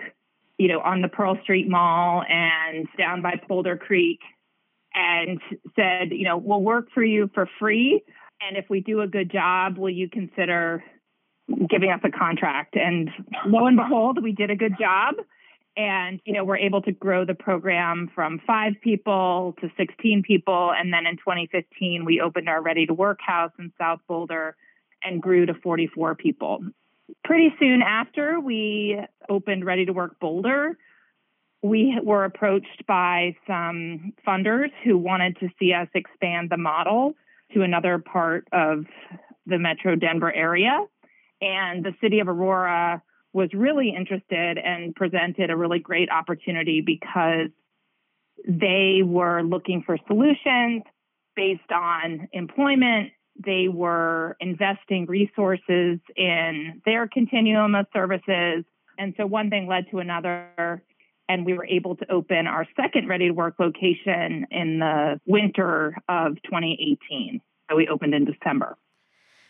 you 0.57 0.69
know, 0.69 0.79
on 0.79 1.01
the 1.01 1.09
Pearl 1.09 1.37
Street 1.43 1.67
Mall 1.67 2.23
and 2.29 2.87
down 2.97 3.21
by 3.21 3.41
Boulder 3.45 3.75
Creek 3.75 4.21
and 4.93 5.41
said, 5.75 6.11
you 6.11 6.23
know, 6.23 6.37
we'll 6.37 6.61
work 6.61 6.87
for 6.93 7.03
you 7.03 7.29
for 7.33 7.49
free 7.59 8.01
and 8.47 8.57
if 8.57 8.65
we 8.69 8.81
do 8.81 9.01
a 9.01 9.07
good 9.07 9.31
job, 9.31 9.77
will 9.77 9.89
you 9.89 10.09
consider 10.09 10.83
giving 11.69 11.91
us 11.91 12.01
a 12.03 12.11
contract? 12.11 12.75
And 12.75 13.09
lo 13.45 13.65
and 13.65 13.77
behold, 13.77 14.21
we 14.21 14.31
did 14.31 14.51
a 14.51 14.55
good 14.55 14.73
job. 14.79 15.15
And, 15.77 16.21
you 16.23 16.33
know, 16.33 16.45
we're 16.45 16.57
able 16.57 16.81
to 16.83 16.91
grow 16.91 17.25
the 17.25 17.33
program 17.33 18.09
from 18.15 18.39
five 18.47 18.73
people 18.81 19.55
to 19.59 19.69
16 19.77 20.23
people. 20.23 20.71
And 20.71 20.93
then 20.93 21.05
in 21.05 21.17
2015, 21.17 22.05
we 22.05 22.21
opened 22.21 22.47
our 22.47 22.61
Ready 22.61 22.85
to 22.85 22.93
Work 22.93 23.19
house 23.25 23.51
in 23.59 23.73
South 23.77 23.99
Boulder 24.07 24.55
and 25.03 25.21
grew 25.21 25.45
to 25.45 25.53
44 25.53 26.15
people. 26.15 26.61
Pretty 27.23 27.53
soon 27.59 27.81
after 27.81 28.39
we 28.39 28.99
opened 29.27 29.65
Ready 29.65 29.85
to 29.85 29.93
Work 29.93 30.19
Boulder, 30.19 30.77
we 31.61 31.99
were 32.01 32.23
approached 32.23 32.85
by 32.87 33.35
some 33.45 34.13
funders 34.25 34.69
who 34.83 34.97
wanted 34.97 35.37
to 35.39 35.49
see 35.59 35.73
us 35.73 35.87
expand 35.93 36.49
the 36.49 36.57
model 36.57 37.15
to 37.53 37.61
another 37.61 37.99
part 37.99 38.47
of 38.51 38.85
the 39.45 39.59
metro 39.59 39.95
Denver 39.95 40.33
area. 40.33 40.79
And 41.41 41.83
the 41.83 41.93
city 42.01 42.19
of 42.19 42.27
Aurora 42.27 43.01
was 43.33 43.49
really 43.53 43.93
interested 43.95 44.57
and 44.57 44.95
presented 44.95 45.49
a 45.49 45.57
really 45.57 45.79
great 45.79 46.09
opportunity 46.09 46.81
because 46.81 47.49
they 48.47 49.01
were 49.03 49.43
looking 49.43 49.83
for 49.85 49.97
solutions 50.07 50.83
based 51.35 51.71
on 51.71 52.27
employment. 52.31 53.11
They 53.43 53.67
were 53.67 54.37
investing 54.39 55.05
resources 55.07 55.99
in 56.15 56.81
their 56.85 57.07
continuum 57.07 57.75
of 57.75 57.87
services. 57.91 58.63
And 58.97 59.13
so 59.17 59.25
one 59.25 59.49
thing 59.49 59.67
led 59.67 59.85
to 59.91 59.99
another 59.99 60.81
and 61.27 61.45
we 61.45 61.53
were 61.53 61.65
able 61.65 61.95
to 61.95 62.11
open 62.11 62.47
our 62.47 62.67
second 62.75 63.07
ready 63.07 63.27
to 63.27 63.33
work 63.33 63.55
location 63.59 64.45
in 64.51 64.79
the 64.79 65.19
winter 65.25 65.97
of 66.07 66.35
2018. 66.43 67.41
So 67.69 67.75
we 67.75 67.87
opened 67.87 68.13
in 68.13 68.25
December. 68.25 68.77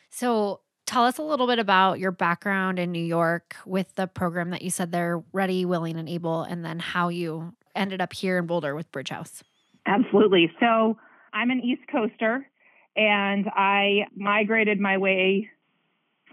So 0.10 0.62
tell 0.86 1.04
us 1.04 1.18
a 1.18 1.24
little 1.24 1.48
bit 1.48 1.60
about 1.60 2.00
your 2.00 2.12
background 2.12 2.80
in 2.80 2.92
New 2.92 3.04
York 3.04 3.56
with 3.66 3.94
the 3.96 4.08
program 4.08 4.52
that 4.52 4.62
you 4.62 4.70
said 4.70 4.92
they're 4.92 5.22
ready, 5.34 5.66
willing, 5.66 5.98
and 5.98 6.08
able, 6.08 6.44
and 6.44 6.64
then 6.64 6.80
how 6.80 7.10
you 7.10 7.54
ended 7.76 8.02
up 8.02 8.14
here 8.14 8.38
in 8.38 8.46
Boulder 8.46 8.74
with 8.76 8.92
Bridge 8.92 9.10
House. 9.10 9.44
Absolutely. 9.86 10.52
So 10.60 10.98
I'm 11.34 11.50
an 11.50 11.60
East 11.60 11.82
Coaster 11.92 12.48
and 12.96 13.48
I 13.54 14.06
migrated 14.16 14.80
my 14.80 14.98
way 14.98 15.50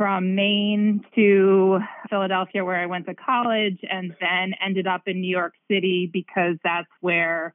from 0.02 0.35
Maine 0.35 1.04
to 1.14 1.78
Philadelphia, 2.11 2.64
where 2.64 2.80
I 2.80 2.87
went 2.87 3.06
to 3.06 3.14
college, 3.14 3.78
and 3.88 4.12
then 4.21 4.52
ended 4.61 4.88
up 4.88 5.02
in 5.06 5.21
New 5.21 5.30
York 5.30 5.54
City 5.71 6.11
because 6.12 6.56
that's 6.64 6.88
where 7.00 7.54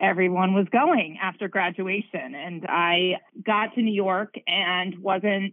everyone 0.00 0.54
was 0.54 0.66
going 0.72 1.18
after 1.22 1.46
graduation. 1.46 2.34
And 2.34 2.64
I 2.66 3.20
got 3.44 3.74
to 3.74 3.82
New 3.82 3.92
York 3.92 4.34
and 4.46 4.98
wasn't 4.98 5.52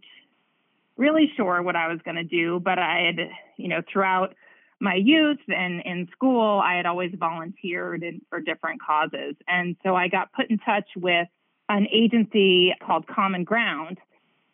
really 0.96 1.30
sure 1.36 1.60
what 1.60 1.76
I 1.76 1.88
was 1.88 1.98
going 2.02 2.16
to 2.16 2.24
do, 2.24 2.60
but 2.64 2.78
I 2.78 3.00
had, 3.00 3.28
you 3.58 3.68
know, 3.68 3.82
throughout 3.92 4.34
my 4.80 4.94
youth 4.94 5.40
and 5.48 5.82
in 5.84 6.08
school, 6.12 6.62
I 6.64 6.76
had 6.76 6.86
always 6.86 7.12
volunteered 7.14 8.02
in, 8.02 8.22
for 8.30 8.40
different 8.40 8.80
causes. 8.80 9.34
And 9.46 9.76
so 9.82 9.94
I 9.94 10.08
got 10.08 10.32
put 10.32 10.48
in 10.48 10.56
touch 10.56 10.88
with 10.96 11.28
an 11.68 11.88
agency 11.92 12.74
called 12.80 13.06
Common 13.06 13.44
Ground 13.44 13.98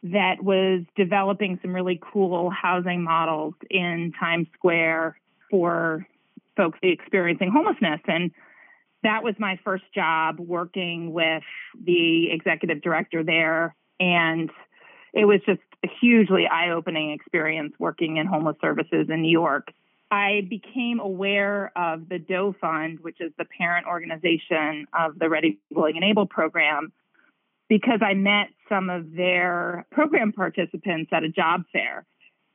that 0.02 0.42
was 0.42 0.82
developing 0.96 1.58
some 1.62 1.74
really 1.74 2.00
cool 2.12 2.50
housing 2.50 3.02
models 3.02 3.54
in 3.68 4.12
Times 4.18 4.46
Square 4.54 5.18
for 5.50 6.06
folks 6.56 6.78
experiencing 6.82 7.50
homelessness. 7.50 8.00
And 8.06 8.30
that 9.02 9.22
was 9.22 9.34
my 9.38 9.58
first 9.64 9.84
job 9.94 10.38
working 10.38 11.12
with 11.12 11.42
the 11.82 12.30
executive 12.30 12.82
director 12.82 13.22
there. 13.22 13.74
And 13.98 14.50
it 15.12 15.24
was 15.24 15.40
just 15.46 15.60
a 15.84 15.88
hugely 16.00 16.46
eye 16.46 16.70
opening 16.70 17.12
experience 17.12 17.74
working 17.78 18.16
in 18.16 18.26
homeless 18.26 18.56
services 18.60 19.08
in 19.08 19.22
New 19.22 19.30
York. 19.30 19.68
I 20.10 20.46
became 20.48 20.98
aware 20.98 21.72
of 21.76 22.08
the 22.08 22.18
Doe 22.18 22.54
Fund, 22.60 22.98
which 23.00 23.20
is 23.20 23.32
the 23.38 23.44
parent 23.44 23.86
organization 23.86 24.86
of 24.98 25.18
the 25.18 25.28
Ready, 25.28 25.58
Willing, 25.70 25.96
and 25.96 26.04
Able 26.04 26.26
program, 26.26 26.92
because 27.70 28.00
I 28.02 28.14
met 28.14 28.48
some 28.68 28.90
of 28.90 29.14
their 29.14 29.86
program 29.92 30.32
participants 30.32 31.10
at 31.14 31.22
a 31.22 31.28
job 31.28 31.62
fair. 31.72 32.04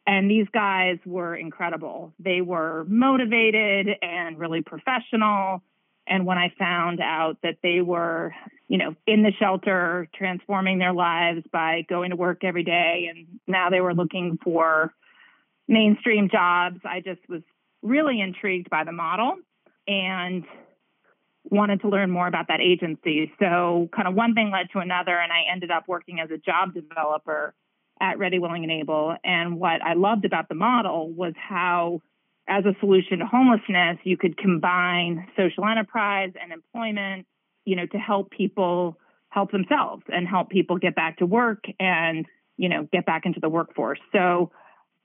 And 0.06 0.30
these 0.30 0.46
guys 0.54 0.98
were 1.06 1.36
incredible. 1.36 2.14
They 2.20 2.42
were 2.42 2.86
motivated 2.88 3.88
and 4.04 4.38
really 4.38 4.62
professional. 4.62 5.64
And 6.06 6.28
when 6.28 6.38
I 6.38 6.54
found 6.60 7.00
out 7.00 7.38
that 7.42 7.58
they 7.64 7.82
were, 7.82 8.34
you 8.68 8.78
know, 8.78 8.94
in 9.08 9.24
the 9.24 9.32
shelter, 9.40 10.08
transforming 10.14 10.78
their 10.78 10.94
lives 10.94 11.42
by 11.52 11.86
going 11.90 12.12
to 12.12 12.18
work 12.18 12.44
every 12.44 12.64
day, 12.64 13.10
and 13.10 13.40
now 13.48 13.70
they 13.72 13.82
were 13.82 13.96
looking 13.96 14.38
for 14.44 14.94
mainstream 15.68 16.30
jobs, 16.30 16.82
I 16.84 17.00
just 17.00 17.22
was 17.28 17.42
really 17.82 18.20
intrigued 18.20 18.70
by 18.70 18.84
the 18.84 18.92
model 18.92 19.38
and 19.88 20.44
wanted 21.50 21.82
to 21.82 21.90
learn 21.90 22.12
more 22.12 22.28
about 22.28 22.48
that 22.48 22.62
agency. 22.62 23.32
So, 23.40 23.90
kind 23.96 24.08
of 24.08 24.16
one 24.16 24.34
thing 24.34 24.52
led 24.52 24.68
to 24.74 24.80
another, 24.80 25.18
and 25.18 25.32
I 25.32 25.52
ended 25.52 25.72
up 25.72 25.88
working 25.88 26.20
as 26.20 26.30
a 26.32 26.38
job 26.38 26.74
developer 26.74 27.54
at 28.02 28.18
Ready, 28.18 28.40
Willing, 28.40 28.64
and 28.64 28.72
Able. 28.72 29.16
And 29.24 29.60
what 29.60 29.82
I 29.82 29.94
loved 29.94 30.25
about 30.25 30.50
the 30.50 30.56
model 30.56 31.10
was 31.10 31.34
how 31.38 32.02
as 32.48 32.66
a 32.66 32.75
solution 32.80 33.20
to 33.20 33.25
homelessness, 33.25 33.98
you 34.04 34.18
could 34.18 34.38
combine 34.38 35.28
social 35.36 35.66
enterprise 35.66 36.32
and 36.42 36.52
employment, 36.52 37.25
you 37.64 37.75
know, 37.75 37.86
to 37.88 37.98
help 37.98 38.32
people 38.32 38.98
help 39.30 39.52
themselves 39.52 40.04
and 40.08 40.28
help 40.28 40.50
people 40.50 40.78
get 40.78 40.96
back 40.96 41.18
to 41.18 41.25
work 41.25 41.66
and, 41.80 42.25
you 42.58 42.70
know, 42.70 42.88
get 42.92 43.06
back 43.06 43.25
into 43.25 43.40
the 43.40 43.50
workforce. 43.50 44.00
So, 44.12 44.52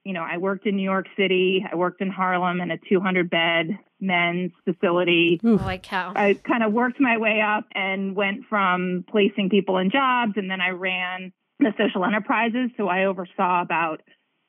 you 0.05 0.13
know, 0.13 0.23
I 0.23 0.37
worked 0.37 0.67
in 0.67 0.77
New 0.77 0.83
York 0.83 1.07
City, 1.17 1.65
I 1.71 1.77
worked 1.77 2.01
in 2.01 2.11
Harlem 2.11 2.61
in 2.61 2.71
a 2.71 2.79
200 2.89 3.31
bed 3.31 3.79
men's 4.01 4.53
facility. 4.65 5.41
Holy 5.43 5.79
cow. 5.79 6.13
I 6.17 6.35
kind 6.35 6.63
of 6.63 6.73
worked 6.73 7.01
my 7.01 7.19
way 7.19 7.41
up 7.41 7.65
and 7.75 8.15
went 8.17 8.47
from 8.49 9.05
placing 9.11 9.51
people 9.51 9.79
in 9.79 9.91
jobs 9.91 10.33
and 10.37 10.51
then 10.51 10.61
I 10.61 10.71
ran 10.71 11.33
the 11.59 11.73
social 11.79 12.05
enterprises. 12.05 12.71
So 12.77 12.89
I 12.89 13.05
oversaw 13.05 13.63
about 13.63 14.03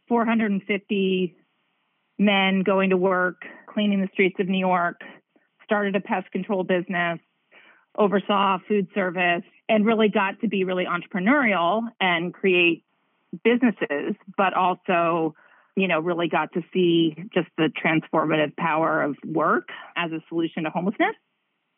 450 0.08 1.36
men 2.18 2.64
going 2.64 2.92
to 2.92 2.98
work, 2.98 3.44
cleaning 3.68 4.02
the 4.02 4.10
streets 4.14 4.40
of 4.40 4.48
New 4.48 4.60
York, 4.60 5.02
started 5.64 5.96
a 5.96 6.02
pest 6.02 6.32
control 6.32 6.64
business, 6.64 7.20
oversaw 7.98 8.60
food 8.68 8.88
service, 8.94 9.44
and 9.68 9.86
really 9.86 10.10
got 10.10 10.40
to 10.42 10.48
be 10.48 10.64
really 10.64 10.86
entrepreneurial 10.86 11.84
and 12.00 12.34
create 12.34 12.84
businesses, 13.44 14.16
but 14.38 14.54
also, 14.54 15.36
you 15.76 15.88
know, 15.88 16.00
really 16.00 16.28
got 16.28 16.54
to 16.54 16.62
see 16.74 17.16
just 17.34 17.48
the 17.58 17.72
transformative 17.84 18.56
power 18.58 19.02
of 19.02 19.16
work 19.26 19.70
as 19.96 20.12
a 20.12 20.22
solution 20.30 20.64
to 20.64 20.70
homelessness. 20.70 21.16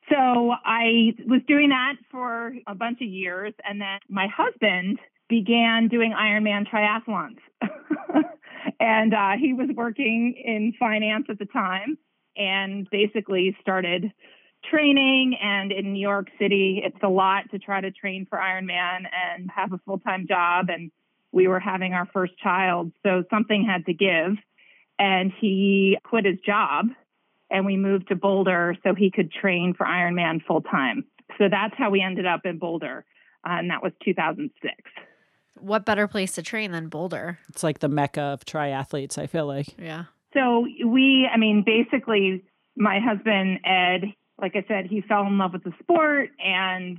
So 0.09 0.15
I 0.15 1.13
was 1.25 1.41
doing 1.47 1.69
that 1.69 1.93
for 2.11 2.53
a 2.67 2.75
bunch 2.75 2.99
of 3.01 3.07
years. 3.07 3.53
And 3.63 3.79
then 3.79 3.99
my 4.09 4.27
husband 4.35 4.99
began 5.29 5.87
doing 5.87 6.13
Ironman 6.13 6.67
triathlons. 6.67 7.37
and 8.79 9.13
uh, 9.13 9.31
he 9.39 9.53
was 9.53 9.69
working 9.75 10.35
in 10.43 10.73
finance 10.77 11.25
at 11.29 11.39
the 11.39 11.45
time 11.45 11.97
and 12.35 12.87
basically 12.91 13.55
started 13.61 14.11
training. 14.69 15.37
And 15.41 15.71
in 15.71 15.93
New 15.93 16.01
York 16.01 16.27
City, 16.39 16.81
it's 16.83 17.01
a 17.01 17.09
lot 17.09 17.49
to 17.51 17.59
try 17.59 17.79
to 17.79 17.91
train 17.91 18.27
for 18.29 18.37
Ironman 18.37 19.05
and 19.05 19.49
have 19.55 19.71
a 19.71 19.79
full 19.85 19.99
time 19.99 20.27
job. 20.27 20.67
And 20.69 20.91
we 21.33 21.47
were 21.47 21.59
having 21.59 21.93
our 21.93 22.07
first 22.13 22.37
child, 22.37 22.93
so 23.03 23.23
something 23.29 23.65
had 23.65 23.85
to 23.87 23.93
give. 23.93 24.37
And 24.97 25.33
he 25.41 25.97
quit 26.03 26.25
his 26.25 26.37
job 26.45 26.85
and 27.49 27.65
we 27.65 27.75
moved 27.75 28.07
to 28.09 28.15
Boulder 28.15 28.75
so 28.83 28.93
he 28.95 29.11
could 29.11 29.31
train 29.31 29.73
for 29.75 29.85
Ironman 29.85 30.45
full 30.45 30.61
time. 30.61 31.03
So 31.37 31.45
that's 31.49 31.73
how 31.77 31.89
we 31.89 32.01
ended 32.01 32.27
up 32.27 32.41
in 32.45 32.59
Boulder. 32.59 33.03
Uh, 33.45 33.57
and 33.59 33.69
that 33.71 33.83
was 33.83 33.91
2006 34.05 34.73
what 35.59 35.85
better 35.85 36.07
place 36.07 36.33
to 36.33 36.41
train 36.41 36.71
than 36.71 36.89
Boulder? 36.89 37.39
It's 37.49 37.63
like 37.63 37.79
the 37.79 37.87
mecca 37.87 38.21
of 38.21 38.45
triathletes, 38.45 39.17
I 39.17 39.27
feel 39.27 39.45
like. 39.45 39.67
Yeah. 39.77 40.05
So 40.33 40.65
we, 40.85 41.29
I 41.31 41.37
mean, 41.37 41.63
basically, 41.65 42.43
my 42.75 42.99
husband, 42.99 43.59
Ed, 43.63 44.13
like 44.41 44.55
I 44.55 44.65
said, 44.67 44.87
he 44.87 45.01
fell 45.01 45.25
in 45.25 45.37
love 45.37 45.53
with 45.53 45.63
the 45.63 45.73
sport 45.81 46.31
and 46.43 46.97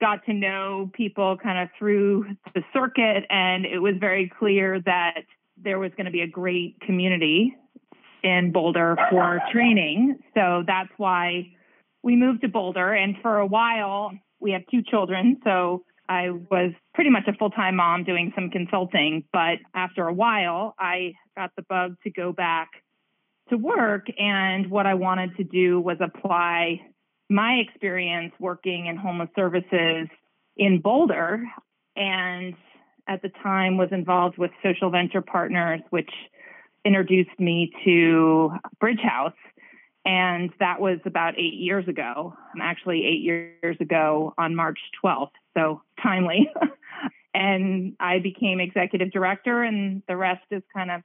got 0.00 0.24
to 0.26 0.32
know 0.32 0.90
people 0.92 1.36
kind 1.42 1.58
of 1.58 1.68
through 1.78 2.26
the 2.54 2.62
circuit. 2.72 3.24
And 3.30 3.64
it 3.64 3.78
was 3.78 3.94
very 3.98 4.30
clear 4.38 4.80
that 4.82 5.22
there 5.56 5.78
was 5.78 5.90
going 5.96 6.06
to 6.06 6.10
be 6.10 6.20
a 6.20 6.26
great 6.26 6.80
community 6.80 7.56
in 8.22 8.52
Boulder 8.52 8.96
for 9.10 9.40
training. 9.52 10.18
So 10.34 10.64
that's 10.66 10.90
why 10.96 11.52
we 12.02 12.16
moved 12.16 12.42
to 12.42 12.48
Boulder. 12.48 12.92
And 12.92 13.16
for 13.22 13.38
a 13.38 13.46
while, 13.46 14.12
we 14.40 14.52
have 14.52 14.62
two 14.70 14.82
children. 14.82 15.40
So 15.44 15.84
I 16.08 16.30
was 16.30 16.72
pretty 16.94 17.10
much 17.10 17.24
a 17.26 17.32
full 17.32 17.50
time 17.50 17.76
mom 17.76 18.04
doing 18.04 18.32
some 18.34 18.50
consulting, 18.50 19.24
but 19.32 19.58
after 19.74 20.06
a 20.06 20.12
while, 20.12 20.74
I 20.78 21.14
got 21.36 21.50
the 21.56 21.62
bug 21.68 21.96
to 22.04 22.10
go 22.10 22.32
back 22.32 22.68
to 23.50 23.56
work. 23.56 24.06
And 24.18 24.70
what 24.70 24.86
I 24.86 24.94
wanted 24.94 25.36
to 25.36 25.44
do 25.44 25.80
was 25.80 25.96
apply 26.00 26.80
my 27.28 27.54
experience 27.54 28.32
working 28.38 28.86
in 28.86 28.96
homeless 28.96 29.28
services 29.34 30.08
in 30.56 30.80
Boulder. 30.80 31.42
And 31.96 32.54
at 33.08 33.22
the 33.22 33.30
time 33.42 33.76
was 33.76 33.88
involved 33.92 34.38
with 34.38 34.50
Social 34.62 34.90
Venture 34.90 35.22
Partners, 35.22 35.80
which 35.90 36.10
introduced 36.84 37.38
me 37.38 37.72
to 37.84 38.52
Bridge 38.80 39.00
House. 39.02 39.32
And 40.04 40.50
that 40.60 40.80
was 40.80 40.98
about 41.04 41.34
eight 41.36 41.54
years 41.54 41.88
ago. 41.88 42.34
Um, 42.54 42.60
actually, 42.62 43.04
eight 43.04 43.22
years 43.22 43.76
ago 43.80 44.34
on 44.38 44.54
March 44.54 44.78
12th 45.04 45.30
so 45.56 45.82
timely. 46.02 46.50
and 47.34 47.96
I 47.98 48.18
became 48.18 48.60
executive 48.60 49.10
director, 49.10 49.62
and 49.62 50.02
the 50.06 50.16
rest 50.16 50.44
is 50.50 50.62
kind 50.74 50.90
of 50.90 51.02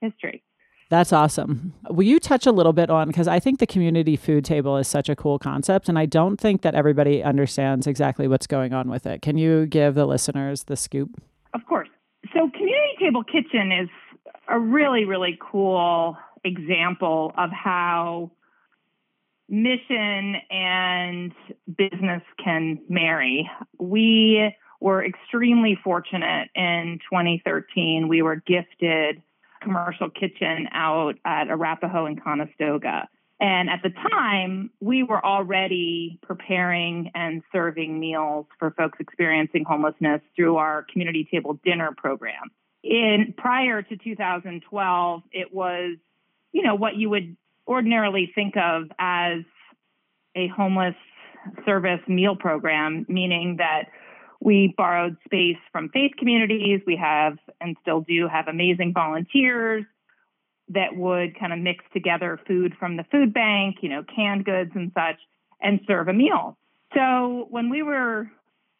history. 0.00 0.42
That's 0.90 1.12
awesome. 1.12 1.72
Will 1.88 2.06
you 2.06 2.18
touch 2.18 2.46
a 2.46 2.52
little 2.52 2.72
bit 2.72 2.90
on 2.90 3.06
because 3.06 3.28
I 3.28 3.38
think 3.38 3.60
the 3.60 3.66
community 3.66 4.16
food 4.16 4.44
table 4.44 4.76
is 4.76 4.88
such 4.88 5.08
a 5.08 5.14
cool 5.14 5.38
concept, 5.38 5.88
and 5.88 5.96
I 5.96 6.04
don't 6.04 6.36
think 6.36 6.62
that 6.62 6.74
everybody 6.74 7.22
understands 7.22 7.86
exactly 7.86 8.26
what's 8.26 8.48
going 8.48 8.72
on 8.72 8.90
with 8.90 9.06
it. 9.06 9.22
Can 9.22 9.38
you 9.38 9.66
give 9.66 9.94
the 9.94 10.04
listeners 10.04 10.64
the 10.64 10.76
scoop? 10.76 11.22
Of 11.54 11.64
course. 11.66 11.88
So, 12.34 12.50
Community 12.50 12.96
Table 12.98 13.22
Kitchen 13.22 13.70
is 13.70 13.88
a 14.48 14.58
really, 14.58 15.04
really 15.04 15.38
cool 15.40 16.16
example 16.42 17.32
of 17.38 17.50
how 17.50 18.32
mission 19.48 20.36
and 20.50 21.32
business 21.78 22.22
can 22.42 22.80
marry. 22.88 23.48
We 23.78 24.56
were 24.80 25.04
extremely 25.04 25.78
fortunate 25.84 26.48
in 26.56 26.98
2013. 27.08 28.08
We 28.08 28.22
were 28.22 28.36
gifted 28.36 29.22
commercial 29.60 30.10
kitchen 30.10 30.68
out 30.72 31.16
at 31.24 31.48
Arapahoe 31.48 32.06
and 32.06 32.22
Conestoga. 32.22 33.08
And 33.40 33.70
at 33.70 33.82
the 33.82 33.90
time, 34.10 34.70
we 34.80 35.02
were 35.02 35.24
already 35.24 36.18
preparing 36.22 37.10
and 37.14 37.42
serving 37.52 37.98
meals 37.98 38.46
for 38.58 38.70
folks 38.72 38.98
experiencing 39.00 39.64
homelessness 39.64 40.20
through 40.36 40.56
our 40.56 40.84
community 40.92 41.26
table 41.30 41.58
dinner 41.64 41.92
program. 41.96 42.50
In 42.82 43.34
prior 43.36 43.82
to 43.82 43.96
2012, 43.96 45.22
it 45.32 45.54
was, 45.54 45.96
you 46.52 46.62
know, 46.62 46.74
what 46.74 46.96
you 46.96 47.08
would 47.08 47.36
ordinarily 47.66 48.30
think 48.34 48.56
of 48.56 48.90
as 48.98 49.40
a 50.34 50.48
homeless 50.48 50.94
service 51.64 52.00
meal 52.06 52.36
program, 52.36 53.06
meaning 53.08 53.56
that 53.58 53.84
We 54.40 54.74
borrowed 54.76 55.16
space 55.24 55.58
from 55.70 55.90
faith 55.90 56.12
communities. 56.18 56.80
We 56.86 56.96
have 56.96 57.38
and 57.60 57.76
still 57.82 58.00
do 58.00 58.26
have 58.26 58.48
amazing 58.48 58.92
volunteers 58.94 59.84
that 60.68 60.96
would 60.96 61.38
kind 61.38 61.52
of 61.52 61.58
mix 61.58 61.84
together 61.92 62.40
food 62.46 62.74
from 62.78 62.96
the 62.96 63.04
food 63.10 63.34
bank, 63.34 63.78
you 63.82 63.88
know, 63.88 64.02
canned 64.14 64.44
goods 64.44 64.70
and 64.74 64.92
such, 64.94 65.16
and 65.60 65.80
serve 65.86 66.08
a 66.08 66.12
meal. 66.12 66.56
So 66.94 67.46
when 67.50 67.70
we 67.70 67.82
were 67.82 68.30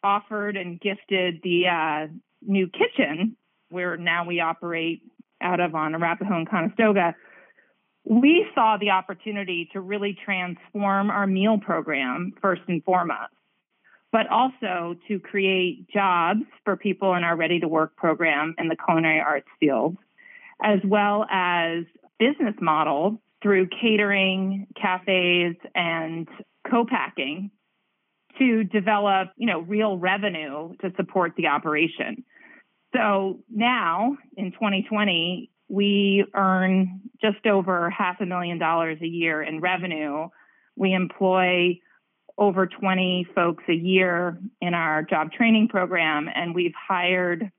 offered 0.03 0.57
and 0.57 0.79
gifted 0.79 1.41
the 1.43 1.67
uh, 1.67 2.07
new 2.41 2.67
kitchen, 2.67 3.35
where 3.69 3.97
now 3.97 4.25
we 4.25 4.39
operate 4.39 5.01
out 5.41 5.59
of 5.59 5.75
on 5.75 5.93
Arapahoe 5.93 6.35
and 6.35 6.49
Conestoga, 6.49 7.15
we 8.03 8.45
saw 8.55 8.77
the 8.77 8.89
opportunity 8.89 9.69
to 9.73 9.79
really 9.79 10.17
transform 10.25 11.09
our 11.09 11.27
meal 11.27 11.57
program 11.59 12.33
first 12.41 12.61
and 12.67 12.83
foremost, 12.83 13.33
but 14.11 14.27
also 14.27 14.95
to 15.07 15.19
create 15.19 15.89
jobs 15.89 16.41
for 16.65 16.75
people 16.75 17.13
in 17.15 17.23
our 17.23 17.35
Ready 17.35 17.59
to 17.59 17.67
Work 17.67 17.95
program 17.95 18.55
in 18.57 18.67
the 18.67 18.75
culinary 18.75 19.21
arts 19.21 19.47
field, 19.59 19.97
as 20.61 20.79
well 20.85 21.25
as 21.29 21.85
business 22.19 22.55
model 22.59 23.21
through 23.41 23.67
catering, 23.81 24.67
cafes, 24.79 25.55
and 25.73 26.27
co-packing 26.69 27.51
to 28.37 28.63
develop, 28.63 29.29
you 29.37 29.47
know, 29.47 29.61
real 29.61 29.97
revenue 29.97 30.75
to 30.81 30.91
support 30.95 31.33
the 31.37 31.47
operation. 31.47 32.23
So 32.93 33.39
now 33.49 34.17
in 34.35 34.51
2020, 34.51 35.49
we 35.69 36.25
earn 36.35 37.01
just 37.21 37.45
over 37.45 37.89
half 37.89 38.19
a 38.19 38.25
million 38.25 38.59
dollars 38.59 38.97
a 39.01 39.07
year 39.07 39.41
in 39.41 39.61
revenue. 39.61 40.27
We 40.75 40.93
employ 40.93 41.79
over 42.41 42.65
20 42.65 43.27
folks 43.35 43.63
a 43.69 43.73
year 43.73 44.35
in 44.61 44.73
our 44.73 45.03
job 45.03 45.31
training 45.31 45.67
program, 45.67 46.27
and 46.33 46.55
we've 46.55 46.73
hired 46.75 47.51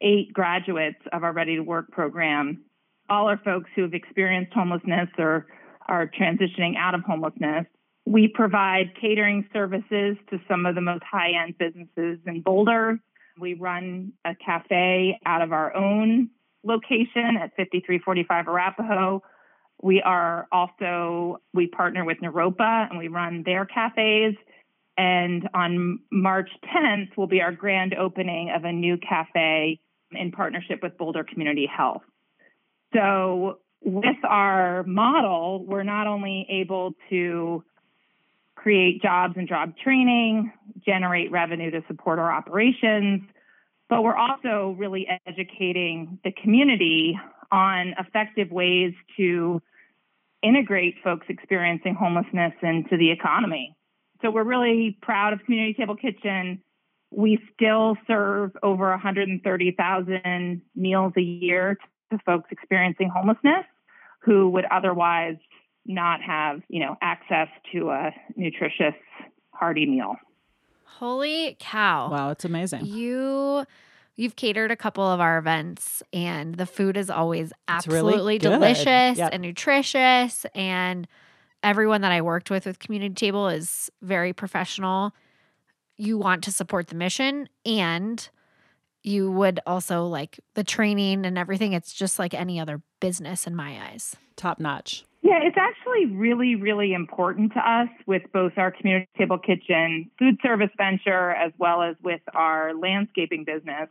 eight 0.00 0.32
graduates 0.32 0.98
of 1.12 1.22
our 1.22 1.32
Ready 1.32 1.54
to 1.54 1.62
Work 1.62 1.92
program. 1.92 2.64
All 3.08 3.30
are 3.30 3.40
folks 3.44 3.70
who 3.76 3.82
have 3.82 3.94
experienced 3.94 4.52
homelessness 4.52 5.08
or 5.16 5.46
are 5.86 6.10
transitioning 6.10 6.76
out 6.76 6.96
of 6.96 7.02
homelessness. 7.02 7.66
We 8.04 8.26
provide 8.26 8.96
catering 9.00 9.48
services 9.52 10.16
to 10.28 10.40
some 10.48 10.66
of 10.66 10.74
the 10.74 10.80
most 10.80 11.04
high 11.08 11.30
end 11.40 11.54
businesses 11.56 12.18
in 12.26 12.42
Boulder. 12.44 12.98
We 13.38 13.54
run 13.54 14.12
a 14.24 14.34
cafe 14.44 15.20
out 15.24 15.40
of 15.40 15.52
our 15.52 15.74
own 15.76 16.30
location 16.64 17.36
at 17.40 17.54
5345 17.56 18.48
Arapahoe. 18.48 19.22
We 19.82 20.00
are 20.02 20.46
also, 20.52 21.40
we 21.52 21.66
partner 21.66 22.04
with 22.04 22.18
Naropa 22.18 22.88
and 22.88 22.98
we 22.98 23.08
run 23.08 23.42
their 23.44 23.66
cafes. 23.66 24.34
And 24.96 25.48
on 25.54 26.00
March 26.10 26.48
10th 26.64 27.16
will 27.16 27.26
be 27.26 27.42
our 27.42 27.52
grand 27.52 27.94
opening 27.94 28.52
of 28.54 28.64
a 28.64 28.72
new 28.72 28.96
cafe 28.96 29.80
in 30.12 30.30
partnership 30.30 30.80
with 30.82 30.96
Boulder 30.96 31.24
Community 31.24 31.66
Health. 31.66 32.02
So, 32.94 33.58
with 33.82 34.24
our 34.26 34.82
model, 34.84 35.64
we're 35.66 35.82
not 35.82 36.06
only 36.06 36.46
able 36.48 36.94
to 37.10 37.62
create 38.54 39.02
jobs 39.02 39.34
and 39.36 39.46
job 39.46 39.74
training, 39.82 40.50
generate 40.86 41.30
revenue 41.30 41.70
to 41.70 41.82
support 41.86 42.18
our 42.18 42.32
operations, 42.32 43.22
but 43.90 44.02
we're 44.02 44.16
also 44.16 44.74
really 44.78 45.06
educating 45.26 46.18
the 46.24 46.32
community 46.32 47.18
on 47.54 47.94
effective 47.98 48.50
ways 48.50 48.92
to 49.16 49.62
integrate 50.42 50.96
folks 51.04 51.26
experiencing 51.28 51.94
homelessness 51.94 52.52
into 52.62 52.96
the 52.96 53.12
economy. 53.12 53.76
So 54.20 54.30
we're 54.30 54.42
really 54.44 54.98
proud 55.00 55.32
of 55.32 55.38
Community 55.44 55.74
Table 55.74 55.94
Kitchen. 55.96 56.62
We 57.10 57.38
still 57.54 57.96
serve 58.08 58.50
over 58.62 58.90
130,000 58.90 60.62
meals 60.74 61.12
a 61.16 61.20
year 61.20 61.78
to 62.10 62.18
folks 62.26 62.48
experiencing 62.50 63.08
homelessness 63.14 63.64
who 64.22 64.50
would 64.50 64.64
otherwise 64.70 65.36
not 65.86 66.20
have, 66.22 66.60
you 66.68 66.80
know, 66.80 66.96
access 67.00 67.48
to 67.72 67.90
a 67.90 68.10
nutritious, 68.34 68.94
hearty 69.52 69.86
meal. 69.86 70.16
Holy 70.84 71.56
cow. 71.60 72.10
Wow, 72.10 72.30
it's 72.30 72.44
amazing. 72.44 72.86
You 72.86 73.64
you've 74.16 74.36
catered 74.36 74.70
a 74.70 74.76
couple 74.76 75.04
of 75.04 75.20
our 75.20 75.38
events 75.38 76.02
and 76.12 76.54
the 76.54 76.66
food 76.66 76.96
is 76.96 77.10
always 77.10 77.52
It's 77.68 77.86
really 77.86 78.14
absolutely 78.14 78.38
delicious 78.38 79.18
Yep. 79.18 79.30
and 79.32 79.42
nutritious 79.42 80.46
and 80.54 81.06
everyone 81.62 82.02
that 82.02 82.12
I 82.12 82.20
worked 82.22 82.50
with 82.50 82.66
with 82.66 82.78
Community 82.78 83.14
Table 83.14 83.48
is 83.48 83.90
very 84.02 84.32
professional. 84.32 85.12
You 85.96 86.18
want 86.18 86.44
to 86.44 86.52
support 86.52 86.88
the 86.88 86.94
mission 86.94 87.48
and 87.64 88.28
you 89.02 89.30
would 89.30 89.60
also 89.66 90.06
like 90.06 90.40
the 90.54 90.64
training 90.64 91.26
and 91.26 91.36
everything. 91.36 91.72
It's 91.72 91.92
just 91.92 92.18
like 92.18 92.34
any 92.34 92.58
other 92.58 92.80
business 93.00 93.46
in 93.46 93.54
my 93.54 93.78
eyes. 93.90 94.16
Top 94.36 94.58
notch. 94.58 95.04
Yeah, 95.22 95.40
it's 95.42 95.56
actually 95.56 96.06
really, 96.14 96.54
really 96.54 96.92
important 96.92 97.52
to 97.54 97.58
us 97.58 97.88
with 98.06 98.22
both 98.32 98.52
our 98.58 98.70
community 98.70 99.08
table 99.16 99.38
kitchen 99.38 100.10
food 100.18 100.36
service 100.42 100.70
venture 100.76 101.30
as 101.30 101.52
well 101.58 101.82
as 101.82 101.96
with 102.02 102.20
our 102.34 102.74
landscaping 102.74 103.44
business 103.44 103.88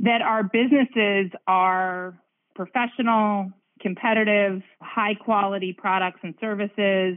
that 0.00 0.22
our 0.22 0.42
businesses 0.42 1.30
are 1.46 2.18
professional, 2.54 3.50
competitive, 3.80 4.62
high 4.80 5.14
quality 5.14 5.72
products 5.72 6.20
and 6.22 6.34
services. 6.40 7.16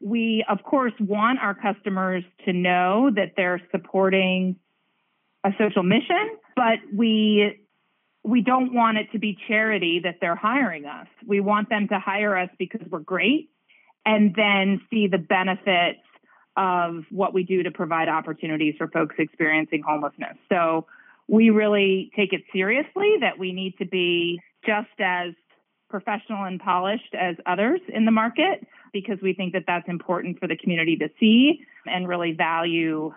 We, 0.00 0.44
of 0.48 0.62
course, 0.62 0.92
want 1.00 1.38
our 1.40 1.54
customers 1.54 2.24
to 2.44 2.52
know 2.52 3.10
that 3.14 3.32
they're 3.36 3.62
supporting 3.70 4.56
a 5.44 5.50
social 5.58 5.82
mission, 5.82 6.36
but 6.54 6.78
we 6.94 7.60
we 8.24 8.40
don't 8.40 8.74
want 8.74 8.98
it 8.98 9.06
to 9.12 9.20
be 9.20 9.38
charity 9.46 10.00
that 10.02 10.16
they're 10.20 10.34
hiring 10.34 10.84
us. 10.84 11.06
We 11.24 11.38
want 11.38 11.68
them 11.68 11.86
to 11.88 12.00
hire 12.00 12.36
us 12.36 12.50
because 12.58 12.80
we're 12.90 12.98
great 12.98 13.50
and 14.04 14.34
then 14.34 14.80
see 14.90 15.06
the 15.06 15.18
benefits 15.18 16.00
of 16.56 17.04
what 17.10 17.32
we 17.32 17.44
do 17.44 17.62
to 17.62 17.70
provide 17.70 18.08
opportunities 18.08 18.74
for 18.78 18.88
folks 18.88 19.14
experiencing 19.18 19.82
homelessness. 19.86 20.36
So 20.48 20.86
we 21.28 21.50
really 21.50 22.10
take 22.16 22.32
it 22.32 22.42
seriously 22.52 23.16
that 23.20 23.38
we 23.38 23.52
need 23.52 23.74
to 23.78 23.86
be 23.86 24.40
just 24.64 24.88
as 25.00 25.32
professional 25.88 26.44
and 26.44 26.60
polished 26.60 27.14
as 27.14 27.36
others 27.46 27.80
in 27.88 28.04
the 28.04 28.10
market 28.10 28.66
because 28.92 29.18
we 29.22 29.32
think 29.32 29.52
that 29.52 29.64
that's 29.66 29.88
important 29.88 30.38
for 30.38 30.48
the 30.48 30.56
community 30.56 30.96
to 30.96 31.08
see 31.20 31.60
and 31.86 32.08
really 32.08 32.32
value 32.32 33.12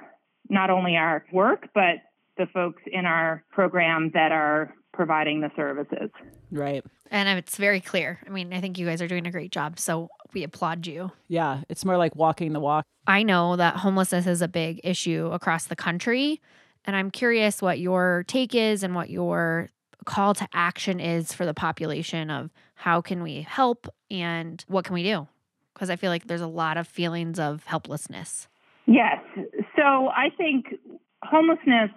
not 0.49 0.69
only 0.69 0.95
our 0.95 1.25
work, 1.31 1.69
but 1.73 1.95
the 2.37 2.47
folks 2.53 2.81
in 2.91 3.05
our 3.05 3.43
program 3.51 4.11
that 4.13 4.31
are 4.31 4.73
providing 4.93 5.41
the 5.41 5.51
services. 5.55 6.09
Right. 6.51 6.83
And 7.11 7.29
it's 7.37 7.57
very 7.57 7.79
clear. 7.79 8.19
I 8.25 8.29
mean, 8.29 8.53
I 8.53 8.61
think 8.61 8.77
you 8.77 8.85
guys 8.85 9.01
are 9.01 9.07
doing 9.07 9.27
a 9.27 9.31
great 9.31 9.51
job. 9.51 9.79
So 9.79 10.09
we 10.33 10.43
applaud 10.43 10.87
you. 10.87 11.11
Yeah. 11.27 11.61
It's 11.69 11.85
more 11.85 11.97
like 11.97 12.15
walking 12.15 12.53
the 12.53 12.59
walk. 12.59 12.85
I 13.07 13.23
know 13.23 13.55
that 13.55 13.77
homelessness 13.77 14.27
is 14.27 14.41
a 14.41 14.47
big 14.47 14.81
issue 14.83 15.29
across 15.31 15.65
the 15.65 15.75
country. 15.75 16.41
And 16.85 16.95
I'm 16.95 17.11
curious 17.11 17.61
what 17.61 17.79
your 17.79 18.23
take 18.27 18.55
is 18.55 18.83
and 18.83 18.95
what 18.95 19.09
your 19.09 19.69
call 20.05 20.33
to 20.33 20.47
action 20.53 20.99
is 20.99 21.33
for 21.33 21.45
the 21.45 21.53
population 21.53 22.29
of 22.29 22.49
how 22.75 23.01
can 23.01 23.21
we 23.21 23.41
help 23.41 23.87
and 24.09 24.63
what 24.67 24.85
can 24.85 24.93
we 24.93 25.03
do? 25.03 25.27
Because 25.73 25.89
I 25.89 25.95
feel 25.95 26.09
like 26.09 26.27
there's 26.27 26.41
a 26.41 26.47
lot 26.47 26.77
of 26.77 26.87
feelings 26.87 27.39
of 27.39 27.63
helplessness. 27.65 28.47
Yes. 28.85 29.19
So 29.75 30.07
I 30.07 30.29
think 30.35 30.65
homelessness 31.23 31.91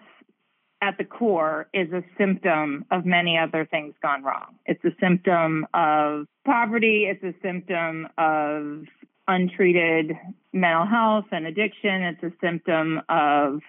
at 0.82 0.98
the 0.98 1.04
core 1.04 1.68
is 1.72 1.90
a 1.92 2.02
symptom 2.18 2.84
of 2.90 3.06
many 3.06 3.38
other 3.38 3.64
things 3.64 3.94
gone 4.02 4.24
wrong. 4.24 4.56
It's 4.66 4.84
a 4.84 4.90
symptom 5.00 5.66
of 5.72 6.26
poverty, 6.44 7.06
it's 7.08 7.22
a 7.22 7.32
symptom 7.40 8.08
of 8.18 8.82
untreated 9.28 10.16
mental 10.52 10.84
health 10.84 11.26
and 11.30 11.46
addiction, 11.46 12.02
it's 12.02 12.22
a 12.24 12.32
symptom 12.44 13.00
of 13.08 13.60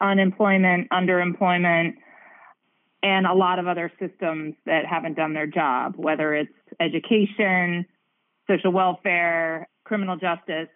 unemployment, 0.00 0.88
underemployment, 0.90 1.94
and 3.02 3.26
a 3.26 3.34
lot 3.34 3.58
of 3.58 3.66
other 3.66 3.92
systems 4.00 4.54
that 4.64 4.84
haven't 4.86 5.14
done 5.14 5.32
their 5.32 5.46
job, 5.46 5.94
whether 5.96 6.34
it's 6.34 6.52
education, 6.80 7.86
social 8.48 8.72
welfare, 8.72 9.68
criminal 9.84 10.16
justice. 10.16 10.68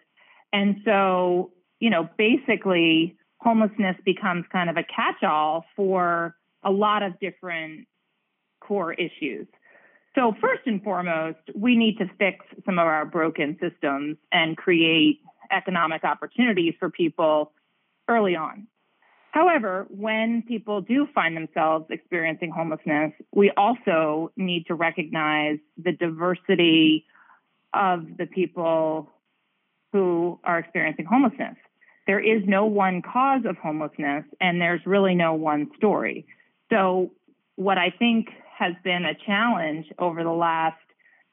And 0.53 0.77
so, 0.85 1.51
you 1.79 1.89
know, 1.89 2.09
basically, 2.17 3.17
homelessness 3.37 3.97
becomes 4.05 4.45
kind 4.51 4.69
of 4.69 4.77
a 4.77 4.83
catch 4.83 5.23
all 5.23 5.65
for 5.75 6.35
a 6.63 6.71
lot 6.71 7.03
of 7.03 7.19
different 7.19 7.87
core 8.59 8.93
issues. 8.93 9.47
So, 10.15 10.35
first 10.41 10.63
and 10.65 10.83
foremost, 10.83 11.39
we 11.55 11.77
need 11.77 11.97
to 11.97 12.05
fix 12.19 12.45
some 12.65 12.79
of 12.79 12.85
our 12.85 13.05
broken 13.05 13.57
systems 13.61 14.17
and 14.31 14.57
create 14.57 15.19
economic 15.51 16.03
opportunities 16.03 16.73
for 16.79 16.89
people 16.89 17.51
early 18.07 18.35
on. 18.35 18.67
However, 19.31 19.87
when 19.89 20.43
people 20.45 20.81
do 20.81 21.07
find 21.15 21.35
themselves 21.35 21.85
experiencing 21.89 22.51
homelessness, 22.51 23.13
we 23.31 23.49
also 23.55 24.31
need 24.35 24.65
to 24.67 24.75
recognize 24.75 25.57
the 25.81 25.93
diversity 25.93 27.05
of 27.73 28.17
the 28.17 28.25
people 28.25 29.09
who 29.93 30.39
are 30.43 30.59
experiencing 30.59 31.05
homelessness. 31.05 31.55
there 32.07 32.19
is 32.19 32.41
no 32.45 32.65
one 32.65 33.01
cause 33.01 33.43
of 33.45 33.55
homelessness 33.57 34.25
and 34.41 34.59
there's 34.59 34.81
really 34.85 35.15
no 35.15 35.33
one 35.33 35.69
story. 35.77 36.25
So, 36.69 37.11
what 37.55 37.77
I 37.77 37.91
think 37.91 38.27
has 38.57 38.73
been 38.83 39.05
a 39.05 39.13
challenge 39.25 39.85
over 39.99 40.23
the 40.23 40.31
last 40.31 40.81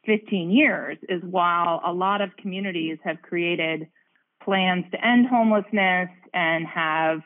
15 0.07 0.51
years 0.51 0.99
is 1.09 1.23
while 1.23 1.81
a 1.85 1.93
lot 1.93 2.21
of 2.21 2.37
communities 2.37 2.99
have 3.03 3.23
created 3.23 3.89
plans 4.45 4.85
to 4.93 5.05
end 5.05 5.27
homelessness 5.27 6.11
and 6.35 6.67
have 6.67 7.21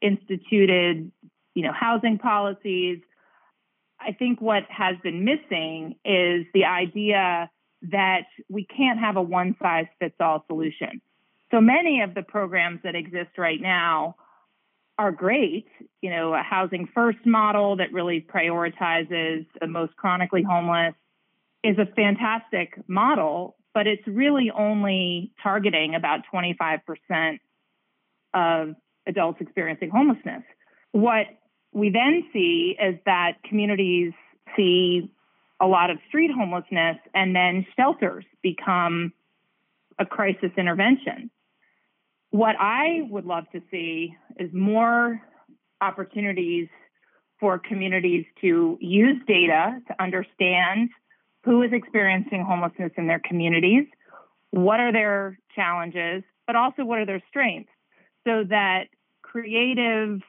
instituted, 0.00 1.10
you 1.54 1.62
know, 1.62 1.72
housing 1.72 2.18
policies, 2.18 3.00
I 4.00 4.12
think 4.12 4.40
what 4.40 4.64
has 4.68 4.96
been 5.02 5.24
missing 5.24 5.96
is 6.04 6.46
the 6.54 6.64
idea 6.64 7.50
that 7.82 8.26
we 8.48 8.64
can't 8.64 8.98
have 9.00 9.16
a 9.16 9.22
one 9.22 9.56
size 9.60 9.86
fits 9.98 10.14
all 10.20 10.44
solution. 10.46 11.00
So 11.50 11.60
many 11.60 12.02
of 12.02 12.14
the 12.14 12.22
programs 12.22 12.80
that 12.84 12.94
exist 12.94 13.38
right 13.38 13.60
now 13.60 14.16
are 14.98 15.12
great. 15.12 15.66
You 16.02 16.10
know, 16.10 16.34
a 16.34 16.42
housing 16.42 16.88
first 16.94 17.24
model 17.24 17.76
that 17.76 17.92
really 17.92 18.20
prioritizes 18.20 19.46
the 19.60 19.66
most 19.66 19.96
chronically 19.96 20.42
homeless 20.42 20.94
is 21.64 21.78
a 21.78 21.86
fantastic 21.86 22.74
model, 22.88 23.56
but 23.74 23.86
it's 23.86 24.06
really 24.06 24.50
only 24.50 25.32
targeting 25.42 25.94
about 25.94 26.20
25% 26.32 27.38
of 28.34 28.74
adults 29.08 29.40
experiencing 29.40 29.90
homelessness. 29.90 30.42
What 30.92 31.26
we 31.72 31.90
then 31.90 32.24
see 32.32 32.76
is 32.80 32.96
that 33.06 33.42
communities 33.48 34.12
see 34.56 35.10
a 35.60 35.66
lot 35.66 35.90
of 35.90 35.98
street 36.08 36.30
homelessness 36.30 36.98
and 37.14 37.34
then 37.34 37.66
shelters 37.76 38.24
become 38.42 39.12
a 39.98 40.06
crisis 40.06 40.50
intervention. 40.56 41.30
What 42.30 42.56
I 42.58 43.02
would 43.10 43.24
love 43.24 43.44
to 43.52 43.62
see 43.70 44.14
is 44.38 44.50
more 44.52 45.20
opportunities 45.80 46.68
for 47.40 47.58
communities 47.58 48.26
to 48.40 48.76
use 48.80 49.16
data 49.26 49.78
to 49.88 50.02
understand 50.02 50.90
who 51.44 51.62
is 51.62 51.70
experiencing 51.72 52.44
homelessness 52.44 52.92
in 52.96 53.06
their 53.06 53.20
communities, 53.20 53.86
what 54.50 54.80
are 54.80 54.92
their 54.92 55.38
challenges, 55.54 56.22
but 56.46 56.56
also 56.56 56.84
what 56.84 56.98
are 56.98 57.06
their 57.06 57.22
strengths, 57.28 57.70
so 58.26 58.44
that 58.48 58.84
creative 59.30 60.20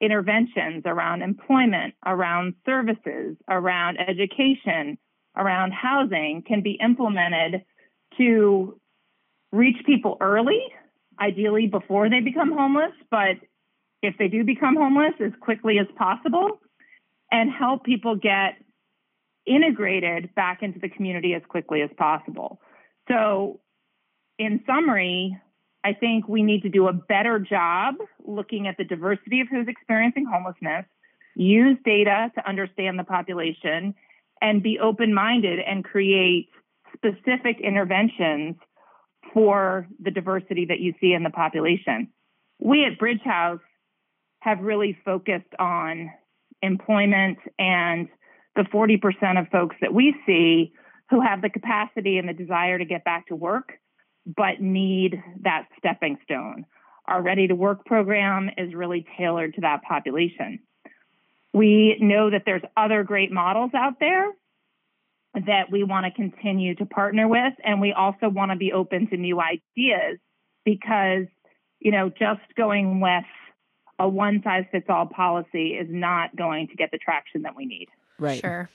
interventions 0.00 0.82
around 0.84 1.22
employment, 1.22 1.94
around 2.04 2.54
services, 2.66 3.36
around 3.48 3.98
education, 3.98 4.98
around 5.36 5.72
housing 5.72 6.42
can 6.46 6.62
be 6.62 6.72
implemented 6.72 7.64
to 8.18 8.78
reach 9.52 9.76
people 9.86 10.16
early, 10.20 10.62
ideally 11.20 11.66
before 11.66 12.10
they 12.10 12.20
become 12.20 12.52
homeless, 12.52 12.92
but 13.10 13.36
if 14.02 14.16
they 14.18 14.28
do 14.28 14.44
become 14.44 14.76
homeless, 14.76 15.14
as 15.24 15.32
quickly 15.40 15.78
as 15.78 15.86
possible, 15.96 16.60
and 17.30 17.50
help 17.50 17.84
people 17.84 18.16
get 18.16 18.56
integrated 19.46 20.34
back 20.34 20.62
into 20.62 20.78
the 20.78 20.88
community 20.88 21.34
as 21.34 21.42
quickly 21.48 21.80
as 21.82 21.90
possible. 21.96 22.60
So, 23.08 23.60
in 24.38 24.60
summary, 24.66 25.38
I 25.84 25.92
think 25.94 26.28
we 26.28 26.42
need 26.42 26.62
to 26.62 26.68
do 26.68 26.88
a 26.88 26.92
better 26.92 27.38
job 27.38 27.96
looking 28.24 28.68
at 28.68 28.76
the 28.76 28.84
diversity 28.84 29.40
of 29.40 29.48
who's 29.48 29.66
experiencing 29.66 30.26
homelessness, 30.30 30.84
use 31.34 31.76
data 31.84 32.30
to 32.36 32.48
understand 32.48 32.98
the 32.98 33.04
population, 33.04 33.94
and 34.40 34.62
be 34.62 34.78
open 34.78 35.12
minded 35.12 35.58
and 35.60 35.84
create 35.84 36.48
specific 36.94 37.60
interventions 37.60 38.56
for 39.32 39.86
the 40.00 40.10
diversity 40.10 40.66
that 40.66 40.80
you 40.80 40.94
see 41.00 41.12
in 41.12 41.22
the 41.22 41.30
population. 41.30 42.08
We 42.58 42.84
at 42.84 42.98
Bridge 42.98 43.22
House 43.24 43.60
have 44.40 44.60
really 44.60 44.96
focused 45.04 45.54
on 45.58 46.10
employment 46.60 47.38
and 47.58 48.08
the 48.54 48.62
40% 48.62 49.40
of 49.40 49.48
folks 49.48 49.76
that 49.80 49.94
we 49.94 50.14
see 50.26 50.72
who 51.10 51.20
have 51.20 51.42
the 51.42 51.48
capacity 51.48 52.18
and 52.18 52.28
the 52.28 52.32
desire 52.32 52.78
to 52.78 52.84
get 52.84 53.04
back 53.04 53.26
to 53.28 53.36
work 53.36 53.72
but 54.26 54.60
need 54.60 55.22
that 55.42 55.66
stepping 55.78 56.18
stone. 56.24 56.66
Our 57.06 57.22
Ready 57.22 57.48
to 57.48 57.54
Work 57.54 57.84
program 57.84 58.50
is 58.56 58.74
really 58.74 59.04
tailored 59.18 59.54
to 59.54 59.62
that 59.62 59.82
population. 59.82 60.60
We 61.52 61.96
know 62.00 62.30
that 62.30 62.42
there's 62.46 62.62
other 62.76 63.02
great 63.02 63.30
models 63.32 63.72
out 63.74 63.94
there 64.00 64.30
that 65.34 65.70
we 65.70 65.82
want 65.82 66.06
to 66.06 66.12
continue 66.12 66.74
to 66.76 66.86
partner 66.86 67.26
with, 67.26 67.54
and 67.64 67.80
we 67.80 67.92
also 67.92 68.28
want 68.28 68.52
to 68.52 68.56
be 68.56 68.72
open 68.72 69.08
to 69.08 69.16
new 69.16 69.40
ideas 69.40 70.18
because, 70.64 71.26
you 71.80 71.90
know, 71.90 72.08
just 72.10 72.42
going 72.56 73.00
with 73.00 73.24
a 73.98 74.08
one 74.08 74.40
size 74.44 74.64
fits 74.70 74.86
all 74.88 75.06
policy 75.06 75.70
is 75.70 75.88
not 75.90 76.34
going 76.36 76.68
to 76.68 76.74
get 76.76 76.90
the 76.90 76.98
traction 76.98 77.42
that 77.42 77.56
we 77.56 77.66
need. 77.66 77.88
Right. 78.18 78.40
Sure. 78.40 78.68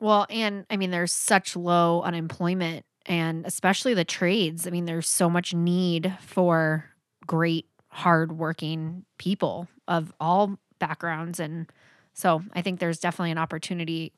Well, 0.00 0.26
and 0.30 0.66
I 0.70 0.76
mean, 0.76 0.90
there's 0.90 1.12
such 1.12 1.56
low 1.56 2.02
unemployment 2.02 2.84
and 3.06 3.46
especially 3.46 3.94
the 3.94 4.04
trades. 4.04 4.66
I 4.66 4.70
mean, 4.70 4.84
there's 4.84 5.08
so 5.08 5.28
much 5.28 5.54
need 5.54 6.16
for 6.20 6.86
great, 7.26 7.66
hardworking 7.88 9.04
people 9.18 9.68
of 9.86 10.12
all 10.20 10.58
backgrounds. 10.78 11.40
And 11.40 11.70
so 12.12 12.42
I 12.54 12.62
think 12.62 12.80
there's 12.80 12.98
definitely 12.98 13.30
an 13.30 13.38
opportunity, 13.38 14.12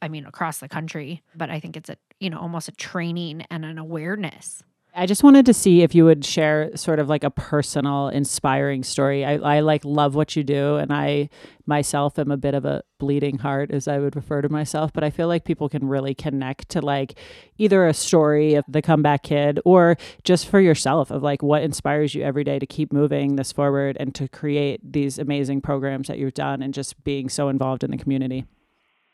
I 0.00 0.08
mean, 0.08 0.26
across 0.26 0.58
the 0.58 0.68
country, 0.68 1.22
but 1.34 1.50
I 1.50 1.60
think 1.60 1.76
it's 1.76 1.88
a, 1.88 1.96
you 2.20 2.30
know, 2.30 2.38
almost 2.38 2.68
a 2.68 2.72
training 2.72 3.46
and 3.50 3.64
an 3.64 3.78
awareness 3.78 4.62
I 4.94 5.06
just 5.06 5.22
wanted 5.22 5.46
to 5.46 5.54
see 5.54 5.80
if 5.80 5.94
you 5.94 6.04
would 6.04 6.22
share 6.22 6.76
sort 6.76 6.98
of 6.98 7.08
like 7.08 7.24
a 7.24 7.30
personal, 7.30 8.08
inspiring 8.08 8.82
story. 8.82 9.24
I, 9.24 9.36
I 9.36 9.60
like 9.60 9.86
love 9.86 10.14
what 10.14 10.36
you 10.36 10.44
do, 10.44 10.76
and 10.76 10.92
I 10.92 11.30
myself 11.64 12.18
am 12.18 12.30
a 12.30 12.36
bit 12.36 12.52
of 12.52 12.66
a 12.66 12.82
bleeding 12.98 13.38
heart, 13.38 13.70
as 13.70 13.88
I 13.88 13.98
would 13.98 14.14
refer 14.14 14.42
to 14.42 14.50
myself. 14.50 14.92
But 14.92 15.02
I 15.02 15.08
feel 15.08 15.28
like 15.28 15.44
people 15.44 15.70
can 15.70 15.88
really 15.88 16.14
connect 16.14 16.68
to 16.70 16.82
like 16.82 17.18
either 17.56 17.86
a 17.86 17.94
story 17.94 18.54
of 18.54 18.66
the 18.68 18.82
comeback 18.82 19.22
kid 19.22 19.60
or 19.64 19.96
just 20.24 20.46
for 20.46 20.60
yourself 20.60 21.10
of 21.10 21.22
like 21.22 21.42
what 21.42 21.62
inspires 21.62 22.14
you 22.14 22.22
every 22.22 22.44
day 22.44 22.58
to 22.58 22.66
keep 22.66 22.92
moving 22.92 23.36
this 23.36 23.50
forward 23.50 23.96
and 23.98 24.14
to 24.16 24.28
create 24.28 24.80
these 24.92 25.18
amazing 25.18 25.62
programs 25.62 26.08
that 26.08 26.18
you've 26.18 26.34
done 26.34 26.60
and 26.60 26.74
just 26.74 27.02
being 27.02 27.30
so 27.30 27.48
involved 27.48 27.82
in 27.82 27.90
the 27.90 27.96
community. 27.96 28.44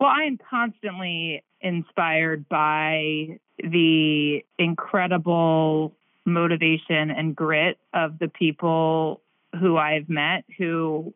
Well, 0.01 0.11
I 0.11 0.25
am 0.25 0.38
constantly 0.38 1.45
inspired 1.61 2.49
by 2.49 3.38
the 3.59 4.44
incredible 4.59 5.94
motivation 6.25 7.11
and 7.11 7.35
grit 7.35 7.79
of 7.92 8.18
the 8.18 8.29
people 8.29 9.21
who 9.59 9.77
I've 9.77 10.09
met 10.09 10.44
who, 10.59 11.14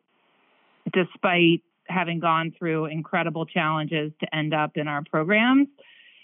despite 0.91 1.61
having 1.87 2.19
gone 2.19 2.53
through 2.57 2.85
incredible 2.85 3.45
challenges 3.45 4.11
to 4.19 4.35
end 4.35 4.53
up 4.53 4.71
in 4.75 4.87
our 4.87 5.03
programs, 5.03 5.67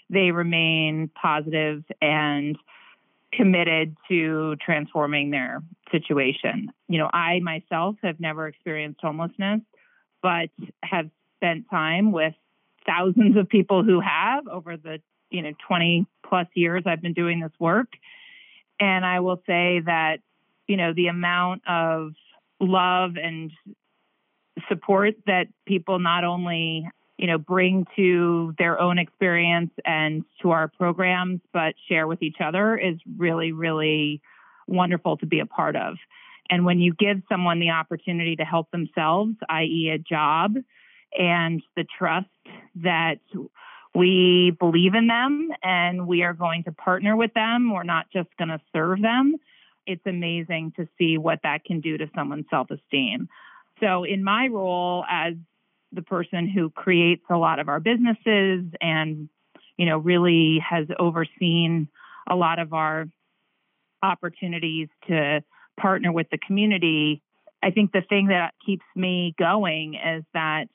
they 0.08 0.32
remain 0.32 1.10
positive 1.20 1.84
and 2.02 2.58
committed 3.32 3.96
to 4.08 4.56
transforming 4.56 5.30
their 5.30 5.62
situation. 5.92 6.72
You 6.88 6.98
know, 6.98 7.10
I 7.12 7.38
myself 7.40 7.96
have 8.02 8.18
never 8.18 8.48
experienced 8.48 9.00
homelessness, 9.00 9.60
but 10.22 10.50
have 10.82 11.10
spent 11.36 11.70
time 11.70 12.10
with 12.10 12.34
thousands 12.86 13.36
of 13.36 13.48
people 13.48 13.84
who 13.84 14.00
have 14.00 14.48
over 14.48 14.76
the 14.76 15.00
you 15.30 15.42
know 15.42 15.52
20 15.66 16.06
plus 16.26 16.46
years 16.54 16.82
I've 16.86 17.02
been 17.02 17.14
doing 17.14 17.40
this 17.40 17.52
work 17.58 17.88
and 18.78 19.04
I 19.04 19.20
will 19.20 19.42
say 19.46 19.80
that 19.84 20.18
you 20.66 20.76
know 20.76 20.92
the 20.94 21.08
amount 21.08 21.62
of 21.68 22.12
love 22.60 23.12
and 23.22 23.50
support 24.68 25.14
that 25.26 25.46
people 25.66 25.98
not 25.98 26.24
only 26.24 26.88
you 27.18 27.26
know 27.26 27.38
bring 27.38 27.86
to 27.96 28.54
their 28.58 28.80
own 28.80 28.98
experience 28.98 29.70
and 29.84 30.24
to 30.42 30.50
our 30.50 30.68
programs 30.68 31.40
but 31.52 31.74
share 31.88 32.06
with 32.06 32.22
each 32.22 32.36
other 32.42 32.76
is 32.76 32.96
really 33.16 33.52
really 33.52 34.20
wonderful 34.66 35.16
to 35.16 35.26
be 35.26 35.40
a 35.40 35.46
part 35.46 35.76
of 35.76 35.96
and 36.48 36.64
when 36.64 36.80
you 36.80 36.94
give 36.94 37.22
someone 37.28 37.60
the 37.60 37.70
opportunity 37.70 38.36
to 38.36 38.44
help 38.44 38.70
themselves 38.70 39.34
i.e. 39.48 39.90
a 39.94 39.98
job 39.98 40.54
and 41.18 41.62
the 41.76 41.84
trust 41.98 42.28
that 42.76 43.18
we 43.94 44.56
believe 44.58 44.94
in 44.94 45.08
them 45.08 45.50
and 45.62 46.06
we 46.06 46.22
are 46.22 46.34
going 46.34 46.64
to 46.64 46.72
partner 46.72 47.16
with 47.16 47.34
them. 47.34 47.72
We're 47.72 47.82
not 47.82 48.06
just 48.12 48.28
going 48.38 48.48
to 48.48 48.60
serve 48.72 49.02
them. 49.02 49.36
It's 49.86 50.06
amazing 50.06 50.74
to 50.76 50.86
see 50.98 51.18
what 51.18 51.40
that 51.42 51.64
can 51.64 51.80
do 51.80 51.98
to 51.98 52.08
someone's 52.14 52.46
self 52.50 52.70
esteem. 52.70 53.28
So, 53.80 54.04
in 54.04 54.22
my 54.22 54.46
role 54.48 55.04
as 55.10 55.34
the 55.92 56.02
person 56.02 56.48
who 56.48 56.70
creates 56.70 57.24
a 57.30 57.36
lot 57.36 57.58
of 57.58 57.68
our 57.68 57.80
businesses 57.80 58.64
and 58.80 59.28
you 59.76 59.86
know 59.86 59.98
really 59.98 60.58
has 60.58 60.86
overseen 60.98 61.88
a 62.28 62.36
lot 62.36 62.58
of 62.58 62.72
our 62.72 63.06
opportunities 64.02 64.88
to 65.08 65.42
partner 65.78 66.12
with 66.12 66.28
the 66.30 66.38
community 66.38 67.22
i 67.62 67.70
think 67.70 67.92
the 67.92 68.02
thing 68.02 68.28
that 68.28 68.54
keeps 68.64 68.84
me 68.94 69.34
going 69.38 69.94
is 69.94 70.22
that 70.32 70.68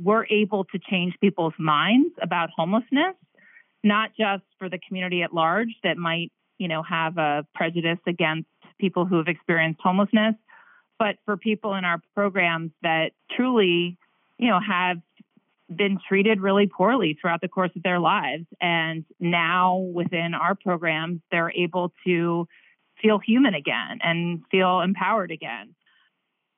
we're 0.00 0.26
able 0.26 0.64
to 0.64 0.78
change 0.78 1.14
people's 1.20 1.54
minds 1.58 2.14
about 2.20 2.50
homelessness, 2.56 3.14
not 3.82 4.10
just 4.18 4.44
for 4.58 4.68
the 4.68 4.78
community 4.86 5.22
at 5.22 5.32
large 5.32 5.74
that 5.82 5.96
might, 5.96 6.32
you 6.58 6.68
know, 6.68 6.82
have 6.82 7.18
a 7.18 7.46
prejudice 7.54 7.98
against 8.06 8.48
people 8.78 9.06
who 9.06 9.16
have 9.16 9.28
experienced 9.28 9.80
homelessness, 9.82 10.34
but 10.98 11.16
for 11.24 11.36
people 11.36 11.74
in 11.74 11.84
our 11.84 12.00
programs 12.14 12.70
that 12.82 13.12
truly, 13.34 13.98
you 14.38 14.48
know, 14.48 14.60
have 14.66 14.98
been 15.74 15.98
treated 16.08 16.40
really 16.40 16.66
poorly 16.66 17.18
throughout 17.20 17.40
the 17.40 17.48
course 17.48 17.72
of 17.74 17.82
their 17.82 17.98
lives. 17.98 18.46
And 18.60 19.04
now 19.18 19.76
within 19.76 20.34
our 20.34 20.54
programs, 20.54 21.20
they're 21.30 21.50
able 21.50 21.92
to 22.06 22.46
feel 23.02 23.18
human 23.18 23.54
again 23.54 23.98
and 24.02 24.42
feel 24.50 24.80
empowered 24.80 25.30
again. 25.30 25.74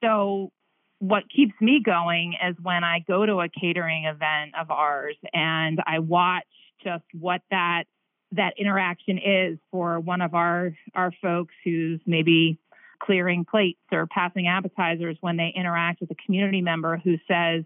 So, 0.02 0.52
what 0.98 1.24
keeps 1.34 1.54
me 1.60 1.80
going 1.84 2.34
is 2.46 2.56
when 2.60 2.82
I 2.82 3.04
go 3.06 3.24
to 3.24 3.40
a 3.40 3.48
catering 3.48 4.04
event 4.04 4.54
of 4.58 4.70
ours 4.70 5.16
and 5.32 5.80
I 5.86 6.00
watch 6.00 6.44
just 6.82 7.04
what 7.12 7.40
that 7.50 7.84
that 8.32 8.54
interaction 8.58 9.18
is 9.18 9.58
for 9.70 10.00
one 10.00 10.20
of 10.20 10.34
our 10.34 10.72
our 10.94 11.12
folks 11.22 11.54
who's 11.64 12.00
maybe 12.04 12.58
clearing 13.00 13.44
plates 13.44 13.80
or 13.92 14.06
passing 14.06 14.48
appetizers 14.48 15.16
when 15.20 15.36
they 15.36 15.52
interact 15.54 16.00
with 16.00 16.10
a 16.10 16.16
community 16.26 16.60
member 16.60 16.96
who 16.96 17.16
says, 17.28 17.64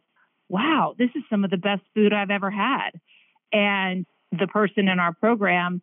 "Wow, 0.48 0.94
this 0.98 1.10
is 1.14 1.22
some 1.30 1.44
of 1.44 1.50
the 1.50 1.56
best 1.56 1.82
food 1.94 2.12
I've 2.12 2.30
ever 2.30 2.50
had." 2.50 2.90
And 3.52 4.06
the 4.30 4.46
person 4.46 4.88
in 4.88 5.00
our 5.00 5.14
program 5.14 5.82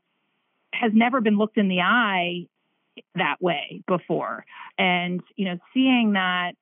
has 0.74 0.92
never 0.94 1.20
been 1.20 1.38
looked 1.38 1.58
in 1.58 1.68
the 1.68 1.82
eye 1.82 2.48
that 3.16 3.42
way 3.42 3.82
before. 3.88 4.46
And 4.78 5.22
you 5.36 5.46
know, 5.46 5.58
seeing 5.74 6.14
that 6.14 6.54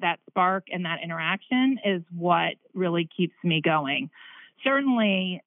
that 0.00 0.18
spark 0.28 0.64
and 0.72 0.84
that 0.84 0.98
interaction 1.02 1.78
is 1.84 2.02
what 2.14 2.54
really 2.74 3.08
keeps 3.16 3.34
me 3.42 3.60
going. 3.60 4.10
Certainly 4.64 5.42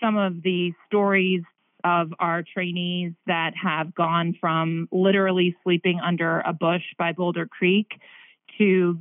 some 0.00 0.16
of 0.16 0.42
the 0.42 0.72
stories 0.86 1.42
of 1.84 2.12
our 2.18 2.42
trainees 2.42 3.12
that 3.26 3.52
have 3.62 3.94
gone 3.94 4.34
from 4.40 4.88
literally 4.90 5.54
sleeping 5.62 6.00
under 6.00 6.40
a 6.40 6.52
bush 6.52 6.82
by 6.98 7.12
Boulder 7.12 7.46
Creek 7.46 7.88
to 8.58 8.98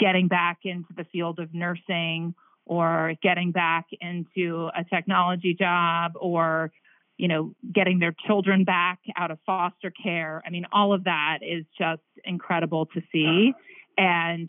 getting 0.00 0.28
back 0.28 0.58
into 0.64 0.92
the 0.96 1.04
field 1.04 1.38
of 1.38 1.54
nursing 1.54 2.34
or 2.66 3.14
getting 3.22 3.52
back 3.52 3.86
into 4.00 4.68
a 4.76 4.84
technology 4.84 5.54
job 5.54 6.12
or 6.16 6.72
you 7.16 7.28
know 7.28 7.54
getting 7.72 8.00
their 8.00 8.14
children 8.26 8.64
back 8.64 8.98
out 9.16 9.30
of 9.30 9.38
foster 9.46 9.92
care 10.02 10.42
i 10.46 10.50
mean 10.50 10.66
all 10.72 10.92
of 10.92 11.04
that 11.04 11.38
is 11.42 11.64
just 11.78 12.02
incredible 12.24 12.86
to 12.86 13.00
see 13.12 13.52
and 13.96 14.48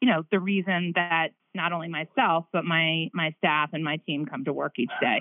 you 0.00 0.08
know 0.08 0.22
the 0.30 0.40
reason 0.40 0.92
that 0.94 1.28
not 1.54 1.72
only 1.72 1.88
myself 1.88 2.46
but 2.52 2.64
my 2.64 3.08
my 3.14 3.34
staff 3.38 3.70
and 3.72 3.82
my 3.82 3.96
team 4.06 4.26
come 4.26 4.44
to 4.44 4.52
work 4.52 4.74
each 4.78 4.90
day 5.00 5.20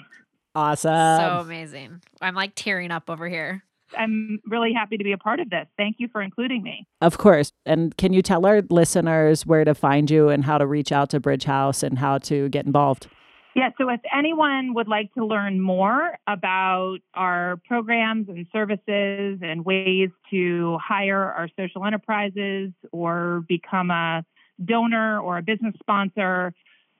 Awesome. 0.55 1.19
So 1.19 1.39
amazing. 1.41 2.01
I'm 2.21 2.33
like 2.33 2.55
tearing 2.55 2.89
up 2.89 3.09
over 3.09 3.27
here. 3.27 3.63
I'm 3.95 4.39
really 4.47 4.73
happy 4.73 4.97
to 4.97 5.03
be 5.03 5.11
a 5.11 5.17
part 5.17 5.39
of 5.39 5.49
this. 5.49 5.67
Thank 5.77 5.97
you 5.99 6.07
for 6.11 6.21
including 6.21 6.63
me. 6.63 6.87
Of 7.01 7.17
course. 7.17 7.51
And 7.65 7.95
can 7.97 8.13
you 8.13 8.21
tell 8.21 8.45
our 8.45 8.63
listeners 8.69 9.45
where 9.45 9.63
to 9.63 9.75
find 9.75 10.09
you 10.09 10.29
and 10.29 10.43
how 10.43 10.57
to 10.57 10.65
reach 10.65 10.91
out 10.91 11.09
to 11.11 11.19
Bridge 11.19 11.43
House 11.43 11.83
and 11.83 11.99
how 11.99 12.17
to 12.19 12.49
get 12.49 12.65
involved? 12.65 13.07
Yeah, 13.55 13.69
so 13.77 13.89
if 13.89 14.01
anyone 14.13 14.73
would 14.73 14.89
like 14.89 15.13
to 15.13 15.25
learn 15.25 15.61
more 15.61 16.17
about 16.27 16.97
our 17.13 17.55
programs 17.65 18.27
and 18.27 18.45
services 18.51 19.39
and 19.41 19.63
ways 19.63 20.09
to 20.31 20.77
hire 20.83 21.23
our 21.23 21.47
social 21.57 21.85
enterprises 21.85 22.73
or 22.91 23.45
become 23.47 23.91
a 23.91 24.25
donor 24.63 25.21
or 25.21 25.37
a 25.37 25.41
business 25.41 25.73
sponsor, 25.79 26.53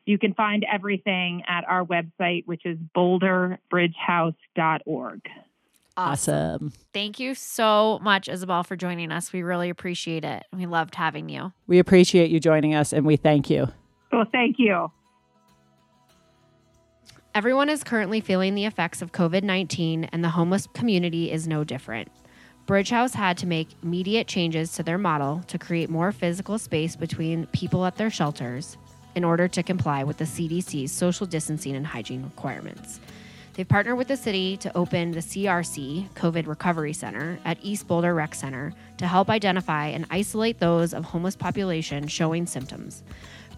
you 0.05 0.17
can 0.17 0.33
find 0.33 0.65
everything 0.71 1.43
at 1.45 1.65
our 1.67 1.83
website, 1.83 2.43
which 2.45 2.65
is 2.65 2.77
boulderbridgehouse.org. 2.95 5.21
Awesome. 5.97 6.71
Thank 6.93 7.19
you 7.19 7.35
so 7.35 7.99
much, 8.01 8.29
Isabel, 8.29 8.63
for 8.63 8.77
joining 8.77 9.11
us. 9.11 9.33
We 9.33 9.43
really 9.43 9.69
appreciate 9.69 10.23
it. 10.23 10.45
We 10.53 10.67
loved 10.67 10.95
having 10.95 11.27
you. 11.27 11.51
We 11.67 11.79
appreciate 11.79 12.31
you 12.31 12.39
joining 12.39 12.75
us 12.75 12.93
and 12.93 13.05
we 13.05 13.17
thank 13.17 13.49
you. 13.49 13.67
Well, 14.13 14.23
thank 14.31 14.55
you. 14.57 14.89
Everyone 17.35 17.67
is 17.67 17.83
currently 17.83 18.21
feeling 18.21 18.55
the 18.55 18.63
effects 18.63 19.01
of 19.01 19.11
COVID 19.11 19.43
19, 19.43 20.05
and 20.05 20.23
the 20.23 20.29
homeless 20.29 20.69
community 20.73 21.33
is 21.33 21.49
no 21.49 21.65
different. 21.65 22.09
Bridge 22.65 22.91
House 22.91 23.13
had 23.13 23.37
to 23.39 23.45
make 23.45 23.67
immediate 23.83 24.25
changes 24.25 24.71
to 24.71 24.83
their 24.83 24.97
model 24.97 25.43
to 25.47 25.57
create 25.57 25.89
more 25.89 26.13
physical 26.13 26.57
space 26.57 26.95
between 26.95 27.47
people 27.47 27.85
at 27.85 27.97
their 27.97 28.09
shelters 28.09 28.77
in 29.15 29.25
order 29.25 29.49
to 29.49 29.63
comply 29.63 30.05
with 30.05 30.15
the 30.15 30.23
CDC's 30.23 30.93
social 30.93 31.25
distancing 31.25 31.75
and 31.75 31.85
hygiene 31.85 32.23
requirements. 32.23 33.01
They've 33.55 33.67
partnered 33.67 33.97
with 33.97 34.07
the 34.07 34.15
city 34.15 34.55
to 34.57 34.77
open 34.77 35.11
the 35.11 35.19
CRC, 35.19 36.11
COVID 36.11 36.47
Recovery 36.47 36.93
Center, 36.93 37.37
at 37.43 37.57
East 37.61 37.85
Boulder 37.85 38.15
Rec 38.15 38.33
Center 38.33 38.71
to 38.97 39.07
help 39.07 39.29
identify 39.29 39.87
and 39.87 40.05
isolate 40.09 40.59
those 40.59 40.93
of 40.93 41.03
homeless 41.03 41.35
population 41.35 42.07
showing 42.07 42.45
symptoms. 42.45 43.03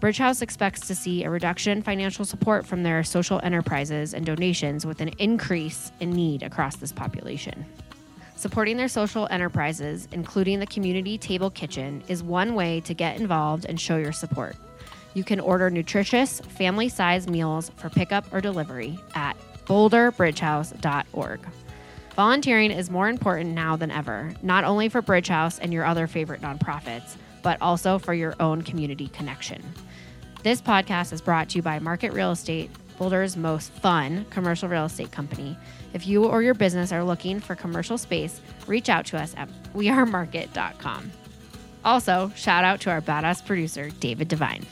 Bridge 0.00 0.18
House 0.18 0.42
expects 0.42 0.86
to 0.86 0.94
see 0.94 1.24
a 1.24 1.30
reduction 1.30 1.78
in 1.78 1.82
financial 1.82 2.24
support 2.24 2.64
from 2.64 2.84
their 2.84 3.02
social 3.02 3.40
enterprises 3.42 4.14
and 4.14 4.24
donations 4.24 4.86
with 4.86 5.00
an 5.00 5.08
increase 5.18 5.90
in 5.98 6.12
need 6.12 6.44
across 6.44 6.76
this 6.76 6.92
population. 6.92 7.66
Supporting 8.36 8.76
their 8.76 8.86
social 8.86 9.26
enterprises, 9.32 10.06
including 10.12 10.60
the 10.60 10.66
community 10.66 11.18
table 11.18 11.50
kitchen, 11.50 12.04
is 12.06 12.22
one 12.22 12.54
way 12.54 12.80
to 12.82 12.94
get 12.94 13.20
involved 13.20 13.64
and 13.64 13.80
show 13.80 13.96
your 13.96 14.12
support. 14.12 14.54
You 15.14 15.24
can 15.24 15.40
order 15.40 15.68
nutritious, 15.68 16.38
family 16.42 16.88
sized 16.88 17.28
meals 17.28 17.72
for 17.76 17.90
pickup 17.90 18.32
or 18.32 18.40
delivery 18.40 19.00
at 19.16 19.36
boulderbridgehouse.org. 19.64 21.40
Volunteering 22.14 22.70
is 22.70 22.88
more 22.88 23.08
important 23.08 23.52
now 23.52 23.74
than 23.74 23.90
ever, 23.90 24.32
not 24.42 24.62
only 24.62 24.88
for 24.88 25.02
Bridge 25.02 25.28
House 25.28 25.58
and 25.58 25.72
your 25.72 25.84
other 25.84 26.06
favorite 26.06 26.40
nonprofits, 26.40 27.16
but 27.42 27.60
also 27.60 27.98
for 27.98 28.14
your 28.14 28.34
own 28.40 28.62
community 28.62 29.08
connection. 29.08 29.62
This 30.44 30.62
podcast 30.62 31.12
is 31.12 31.20
brought 31.20 31.48
to 31.50 31.58
you 31.58 31.62
by 31.62 31.80
Market 31.80 32.12
Real 32.12 32.30
Estate, 32.30 32.70
Boulder's 32.96 33.36
most 33.36 33.72
fun 33.72 34.24
commercial 34.30 34.68
real 34.68 34.84
estate 34.84 35.10
company. 35.10 35.56
If 35.94 36.06
you 36.06 36.26
or 36.26 36.42
your 36.42 36.54
business 36.54 36.92
are 36.92 37.02
looking 37.02 37.40
for 37.40 37.56
commercial 37.56 37.98
space, 37.98 38.40
reach 38.66 38.88
out 38.88 39.04
to 39.06 39.18
us 39.18 39.34
at 39.36 39.48
wearemarket.com. 39.74 41.10
Also, 41.84 42.30
shout 42.36 42.64
out 42.64 42.80
to 42.82 42.90
our 42.90 43.00
badass 43.00 43.44
producer, 43.44 43.90
David 43.98 44.28
Devine. 44.28 44.64